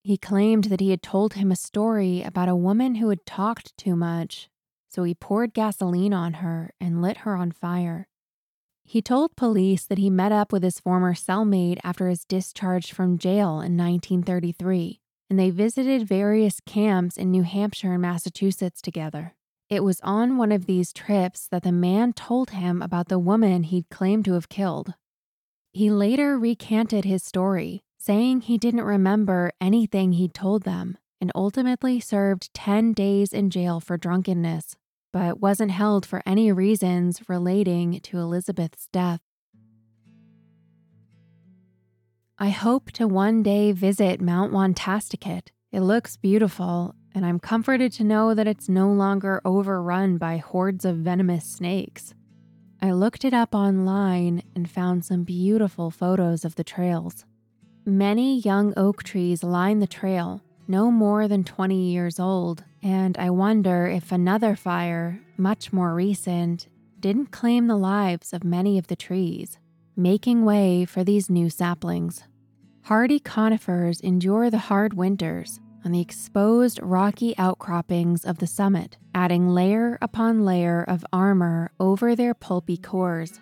He 0.03 0.17
claimed 0.17 0.65
that 0.65 0.81
he 0.81 0.91
had 0.91 1.03
told 1.03 1.35
him 1.35 1.51
a 1.51 1.57
story 1.57 2.23
about 2.23 2.49
a 2.49 2.55
woman 2.55 2.97
who 2.97 3.09
had 3.09 3.27
talked 3.27 3.77
too 3.77 3.97
much, 3.97 4.49
so 4.89 5.03
he 5.03 5.15
poured 5.15 5.55
gasoline 5.55 6.15
on 6.15 6.35
her 6.35 6.73
and 6.81 7.03
lit 7.03 7.19
her 7.19 7.35
on 7.35 7.51
fire. 7.51 8.07
He 8.89 9.03
told 9.03 9.35
police 9.35 9.85
that 9.85 9.99
he 9.99 10.11
met 10.11 10.31
up 10.31 10.53
with 10.53 10.63
his 10.63 10.79
former 10.79 11.13
cellmate 11.13 11.81
after 11.83 12.09
his 12.09 12.25
discharge 12.25 12.93
from 12.93 13.19
jail 13.19 13.61
in 13.61 13.77
1933, 13.77 15.01
and 15.29 15.37
they 15.37 15.51
visited 15.51 16.07
various 16.07 16.61
camps 16.61 17.17
in 17.17 17.33
New 17.33 17.43
Hampshire 17.43 17.95
and 17.95 18.03
Massachusetts 18.03 18.81
together. 18.81 19.35
It 19.69 19.83
was 19.83 20.01
on 20.03 20.37
one 20.37 20.53
of 20.53 20.67
these 20.67 20.93
trips 20.93 21.49
that 21.49 21.65
the 21.65 21.73
man 21.73 22.13
told 22.13 22.51
him 22.51 22.81
about 22.81 23.09
the 23.09 23.19
woman 23.19 23.65
he'd 23.65 23.91
claimed 23.91 24.25
to 24.27 24.35
have 24.35 24.49
killed. 24.49 24.95
He 25.73 25.91
later 25.91 26.39
recanted 26.39 27.05
his 27.05 27.25
story, 27.25 27.83
saying 27.99 28.43
he 28.43 28.57
didn't 28.57 28.83
remember 28.83 29.51
anything 29.61 30.13
he'd 30.13 30.33
told 30.33 30.63
them, 30.63 30.97
and 31.21 31.33
ultimately 31.35 31.99
served 31.99 32.55
10 32.55 32.93
days 32.93 33.33
in 33.33 33.51
jail 33.51 33.81
for 33.81 33.97
drunkenness 33.97 34.77
but 35.17 35.41
wasn't 35.41 35.71
held 35.71 36.05
for 36.05 36.23
any 36.27 36.53
reasons 36.53 37.23
relating 37.27 37.99
to 38.01 38.19
Elizabeth's 38.19 38.87
death. 38.93 39.23
I 42.39 42.51
hope 42.51 42.93
to 42.93 43.09
one 43.09 43.43
day 43.43 43.73
visit 43.73 44.21
Mount 44.21 44.53
Wantastiquet. 44.53 45.53
It 45.73 45.81
looks 45.81 46.19
beautiful, 46.19 46.95
and 47.15 47.25
I'm 47.25 47.41
comforted 47.41 47.93
to 47.93 48.05
know 48.05 48.35
that 48.35 48.47
it's 48.47 48.69
no 48.69 48.89
longer 48.93 49.41
overrun 49.43 50.19
by 50.19 50.37
hordes 50.37 50.85
of 50.85 50.97
venomous 50.97 51.47
snakes. 51.47 52.13
I 52.83 52.91
looked 52.91 53.25
it 53.25 53.33
up 53.33 53.55
online 53.55 54.43
and 54.55 54.71
found 54.71 55.07
some 55.07 55.25
beautiful 55.25 55.91
photos 55.91 56.45
of 56.45 56.57
the 56.57 56.65
trails. 56.65 57.25
Many 57.87 58.41
young 58.41 58.75
oak 58.77 59.03
trees 59.03 59.43
line 59.43 59.79
the 59.79 59.87
trail, 59.87 60.43
no 60.69 60.91
more 60.91 61.27
than 61.27 61.43
20 61.43 61.91
years 61.91 62.21
old, 62.21 62.65
and 62.87 63.19
I 63.19 63.31
wonder 63.31 63.89
if 63.89 64.13
another 64.13 64.55
fire, 64.55 65.21
much 65.37 65.73
more 65.73 65.93
recent, 65.93 66.69
didn't 67.01 67.33
claim 67.33 67.67
the 67.67 67.77
lives 67.77 68.33
of 68.33 68.45
many 68.45 68.79
of 68.79 68.87
the 68.87 68.95
trees, 68.95 69.59
making 69.97 70.45
way 70.45 70.85
for 70.85 71.03
these 71.03 71.29
new 71.29 71.51
saplings. 71.51 72.23
Hardy 72.83 73.19
conifers 73.19 74.01
endure 74.01 74.51
the 74.51 74.71
hard 74.71 74.95
winters 74.95 75.59
on 75.85 75.91
the 75.91 76.01
exposed 76.01 76.79
rocky 76.81 77.37
outcroppings 77.39 78.25
of 78.25 78.39
the 78.39 78.47
summit, 78.47 78.99
adding 79.13 79.49
layer 79.49 79.99
upon 80.01 80.45
layer 80.45 80.85
of 80.87 81.05
armor 81.13 81.73
over 81.81 82.15
their 82.15 82.35
pulpy 82.35 82.77
cores. 82.77 83.41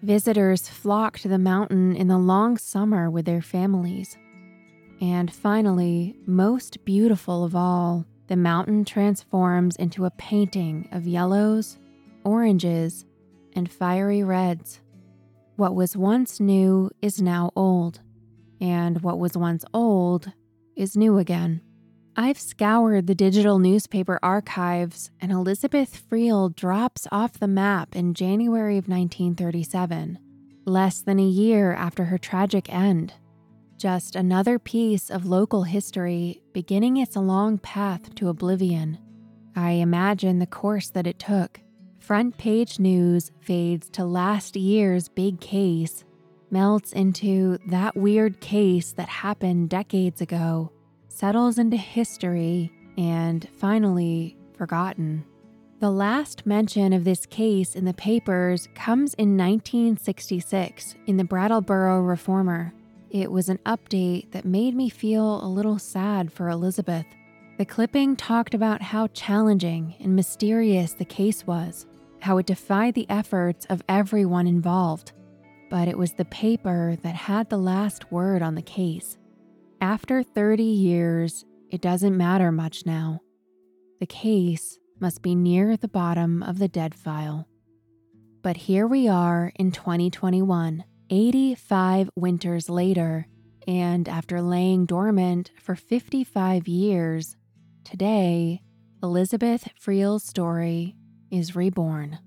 Visitors 0.00 0.68
flock 0.68 1.18
to 1.18 1.26
the 1.26 1.38
mountain 1.38 1.96
in 1.96 2.06
the 2.06 2.18
long 2.18 2.56
summer 2.56 3.10
with 3.10 3.24
their 3.24 3.42
families 3.42 4.16
and 5.00 5.32
finally, 5.32 6.16
most 6.26 6.84
beautiful 6.84 7.44
of 7.44 7.54
all, 7.54 8.06
the 8.28 8.36
mountain 8.36 8.84
transforms 8.84 9.76
into 9.76 10.04
a 10.04 10.10
painting 10.10 10.88
of 10.92 11.06
yellows, 11.06 11.78
oranges, 12.24 13.04
and 13.54 13.70
fiery 13.70 14.22
reds. 14.22 14.80
What 15.56 15.74
was 15.74 15.96
once 15.96 16.40
new 16.40 16.90
is 17.00 17.22
now 17.22 17.50
old, 17.56 18.00
and 18.60 19.02
what 19.02 19.18
was 19.18 19.36
once 19.36 19.64
old 19.72 20.32
is 20.76 20.96
new 20.96 21.18
again. 21.18 21.62
I've 22.18 22.38
scoured 22.38 23.06
the 23.06 23.14
digital 23.14 23.58
newspaper 23.58 24.18
archives, 24.22 25.10
and 25.20 25.30
Elizabeth 25.30 26.02
Friel 26.10 26.54
drops 26.54 27.06
off 27.12 27.34
the 27.34 27.46
map 27.46 27.94
in 27.94 28.14
January 28.14 28.78
of 28.78 28.88
1937, 28.88 30.18
less 30.64 31.02
than 31.02 31.18
a 31.18 31.26
year 31.26 31.74
after 31.74 32.04
her 32.04 32.18
tragic 32.18 32.72
end. 32.72 33.12
Just 33.78 34.16
another 34.16 34.58
piece 34.58 35.10
of 35.10 35.26
local 35.26 35.64
history 35.64 36.40
beginning 36.54 36.96
its 36.96 37.14
long 37.14 37.58
path 37.58 38.14
to 38.14 38.30
oblivion. 38.30 38.98
I 39.54 39.72
imagine 39.72 40.38
the 40.38 40.46
course 40.46 40.88
that 40.90 41.06
it 41.06 41.18
took. 41.18 41.60
Front 41.98 42.38
page 42.38 42.78
news 42.78 43.32
fades 43.40 43.90
to 43.90 44.06
last 44.06 44.56
year's 44.56 45.08
big 45.08 45.40
case, 45.40 46.04
melts 46.50 46.92
into 46.94 47.58
that 47.68 47.94
weird 47.94 48.40
case 48.40 48.92
that 48.92 49.10
happened 49.10 49.68
decades 49.68 50.22
ago, 50.22 50.72
settles 51.08 51.58
into 51.58 51.76
history, 51.76 52.72
and 52.96 53.46
finally 53.58 54.38
forgotten. 54.56 55.22
The 55.80 55.90
last 55.90 56.46
mention 56.46 56.94
of 56.94 57.04
this 57.04 57.26
case 57.26 57.76
in 57.76 57.84
the 57.84 57.92
papers 57.92 58.70
comes 58.74 59.12
in 59.14 59.36
1966 59.36 60.94
in 61.06 61.18
the 61.18 61.24
Brattleboro 61.24 62.00
Reformer. 62.00 62.72
It 63.22 63.32
was 63.32 63.48
an 63.48 63.58
update 63.64 64.32
that 64.32 64.44
made 64.44 64.76
me 64.76 64.90
feel 64.90 65.42
a 65.42 65.48
little 65.48 65.78
sad 65.78 66.30
for 66.30 66.50
Elizabeth. 66.50 67.06
The 67.56 67.64
clipping 67.64 68.14
talked 68.14 68.52
about 68.52 68.82
how 68.82 69.06
challenging 69.06 69.94
and 70.00 70.14
mysterious 70.14 70.92
the 70.92 71.06
case 71.06 71.46
was, 71.46 71.86
how 72.20 72.36
it 72.36 72.44
defied 72.44 72.92
the 72.92 73.08
efforts 73.08 73.64
of 73.70 73.82
everyone 73.88 74.46
involved. 74.46 75.12
But 75.70 75.88
it 75.88 75.96
was 75.96 76.12
the 76.12 76.26
paper 76.26 76.98
that 77.00 77.14
had 77.14 77.48
the 77.48 77.56
last 77.56 78.12
word 78.12 78.42
on 78.42 78.54
the 78.54 78.60
case. 78.60 79.16
After 79.80 80.22
30 80.22 80.62
years, 80.62 81.46
it 81.70 81.80
doesn't 81.80 82.18
matter 82.18 82.52
much 82.52 82.84
now. 82.84 83.20
The 83.98 84.06
case 84.06 84.78
must 85.00 85.22
be 85.22 85.34
near 85.34 85.78
the 85.78 85.88
bottom 85.88 86.42
of 86.42 86.58
the 86.58 86.68
dead 86.68 86.94
file. 86.94 87.48
But 88.42 88.58
here 88.58 88.86
we 88.86 89.08
are 89.08 89.52
in 89.56 89.72
2021 89.72 90.84
85 91.10 92.10
winters 92.16 92.68
later, 92.68 93.26
and 93.66 94.08
after 94.08 94.40
laying 94.42 94.86
dormant 94.86 95.50
for 95.60 95.74
55 95.74 96.66
years, 96.66 97.36
today, 97.84 98.62
Elizabeth 99.02 99.68
Friel's 99.78 100.24
story 100.24 100.96
is 101.30 101.54
reborn. 101.54 102.18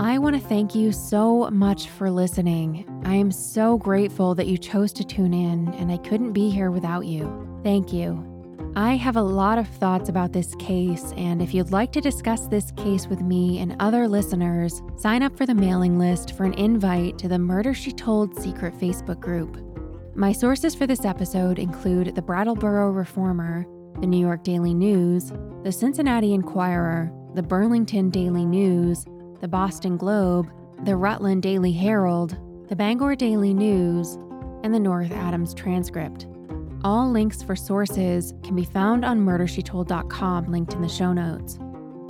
I 0.00 0.18
want 0.18 0.34
to 0.34 0.46
thank 0.46 0.74
you 0.74 0.92
so 0.92 1.48
much 1.50 1.88
for 1.88 2.10
listening. 2.10 2.86
I 3.04 3.14
am 3.14 3.30
so 3.30 3.78
grateful 3.78 4.34
that 4.34 4.46
you 4.46 4.58
chose 4.58 4.92
to 4.94 5.04
tune 5.04 5.32
in, 5.32 5.72
and 5.74 5.90
I 5.90 5.96
couldn't 5.96 6.32
be 6.32 6.50
here 6.50 6.70
without 6.70 7.06
you. 7.06 7.60
Thank 7.62 7.92
you. 7.92 8.31
I 8.74 8.96
have 8.96 9.16
a 9.16 9.22
lot 9.22 9.58
of 9.58 9.68
thoughts 9.68 10.08
about 10.08 10.32
this 10.32 10.54
case, 10.54 11.12
and 11.18 11.42
if 11.42 11.52
you'd 11.52 11.72
like 11.72 11.92
to 11.92 12.00
discuss 12.00 12.46
this 12.46 12.70
case 12.70 13.06
with 13.06 13.20
me 13.20 13.58
and 13.58 13.76
other 13.80 14.08
listeners, 14.08 14.80
sign 14.96 15.22
up 15.22 15.36
for 15.36 15.44
the 15.44 15.54
mailing 15.54 15.98
list 15.98 16.34
for 16.34 16.44
an 16.44 16.54
invite 16.54 17.18
to 17.18 17.28
the 17.28 17.38
Murder 17.38 17.74
She 17.74 17.92
Told 17.92 18.34
secret 18.40 18.72
Facebook 18.78 19.20
group. 19.20 19.58
My 20.16 20.32
sources 20.32 20.74
for 20.74 20.86
this 20.86 21.04
episode 21.04 21.58
include 21.58 22.14
the 22.14 22.22
Brattleboro 22.22 22.92
Reformer, 22.92 23.66
the 24.00 24.06
New 24.06 24.18
York 24.18 24.42
Daily 24.42 24.72
News, 24.72 25.34
the 25.64 25.72
Cincinnati 25.72 26.32
Enquirer, 26.32 27.12
the 27.34 27.42
Burlington 27.42 28.08
Daily 28.08 28.46
News, 28.46 29.04
the 29.42 29.48
Boston 29.48 29.98
Globe, 29.98 30.50
the 30.84 30.96
Rutland 30.96 31.42
Daily 31.42 31.72
Herald, 31.72 32.38
the 32.70 32.76
Bangor 32.76 33.16
Daily 33.16 33.52
News, 33.52 34.14
and 34.64 34.72
the 34.72 34.80
North 34.80 35.12
Adams 35.12 35.52
Transcript. 35.52 36.26
All 36.84 37.12
links 37.12 37.44
for 37.44 37.54
sources 37.54 38.34
can 38.42 38.56
be 38.56 38.64
found 38.64 39.04
on 39.04 39.24
murdershetold.com, 39.24 40.46
linked 40.46 40.74
in 40.74 40.82
the 40.82 40.88
show 40.88 41.12
notes. 41.12 41.58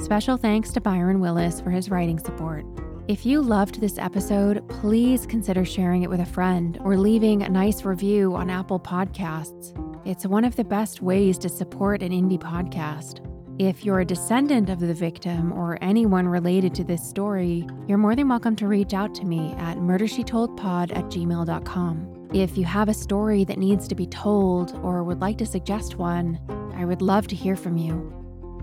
Special 0.02 0.38
thanks 0.38 0.70
to 0.72 0.80
Byron 0.80 1.20
Willis 1.20 1.60
for 1.60 1.70
his 1.70 1.90
writing 1.90 2.18
support. 2.18 2.64
If 3.06 3.26
you 3.26 3.42
loved 3.42 3.80
this 3.80 3.98
episode, 3.98 4.66
please 4.70 5.26
consider 5.26 5.66
sharing 5.66 6.04
it 6.04 6.10
with 6.10 6.20
a 6.20 6.26
friend 6.26 6.78
or 6.82 6.96
leaving 6.96 7.42
a 7.42 7.50
nice 7.50 7.84
review 7.84 8.34
on 8.34 8.48
Apple 8.48 8.80
Podcasts. 8.80 9.76
It's 10.06 10.24
one 10.24 10.44
of 10.44 10.56
the 10.56 10.64
best 10.64 11.02
ways 11.02 11.36
to 11.38 11.50
support 11.50 12.02
an 12.02 12.10
indie 12.10 12.40
podcast. 12.40 13.20
If 13.58 13.84
you're 13.84 14.00
a 14.00 14.06
descendant 14.06 14.70
of 14.70 14.80
the 14.80 14.94
victim 14.94 15.52
or 15.52 15.78
anyone 15.82 16.26
related 16.26 16.74
to 16.76 16.84
this 16.84 17.06
story, 17.06 17.66
you're 17.86 17.98
more 17.98 18.16
than 18.16 18.28
welcome 18.28 18.56
to 18.56 18.66
reach 18.66 18.94
out 18.94 19.14
to 19.16 19.26
me 19.26 19.52
at 19.58 19.76
murdershetoldpod 19.76 20.96
at 20.96 21.04
gmail.com. 21.04 22.21
If 22.34 22.56
you 22.56 22.64
have 22.64 22.88
a 22.88 22.94
story 22.94 23.44
that 23.44 23.58
needs 23.58 23.86
to 23.88 23.94
be 23.94 24.06
told 24.06 24.74
or 24.82 25.04
would 25.04 25.20
like 25.20 25.36
to 25.36 25.44
suggest 25.44 25.96
one, 25.96 26.40
I 26.74 26.86
would 26.86 27.02
love 27.02 27.26
to 27.26 27.36
hear 27.36 27.56
from 27.56 27.76
you. 27.76 28.10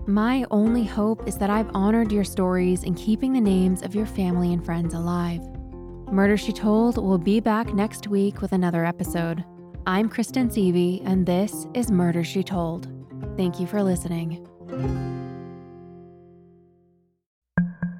My 0.07 0.43
only 0.49 0.83
hope 0.83 1.27
is 1.27 1.37
that 1.37 1.51
I've 1.51 1.69
honored 1.75 2.11
your 2.11 2.23
stories 2.23 2.83
in 2.83 2.95
keeping 2.95 3.31
the 3.31 3.39
names 3.39 3.83
of 3.83 3.93
your 3.93 4.07
family 4.07 4.53
and 4.53 4.65
friends 4.65 4.95
alive. 4.95 5.41
Murder 6.11 6.35
She 6.35 6.51
Told 6.51 6.97
will 6.97 7.19
be 7.19 7.39
back 7.39 7.71
next 7.75 8.07
week 8.07 8.41
with 8.41 8.53
another 8.53 8.85
episode. 8.85 9.45
I'm 9.85 10.09
Kristen 10.09 10.49
Seavey, 10.49 11.03
and 11.05 11.27
this 11.27 11.67
is 11.75 11.91
Murder 11.91 12.23
She 12.23 12.41
Told. 12.41 12.87
Thank 13.37 13.59
you 13.59 13.67
for 13.67 13.83
listening. 13.83 14.47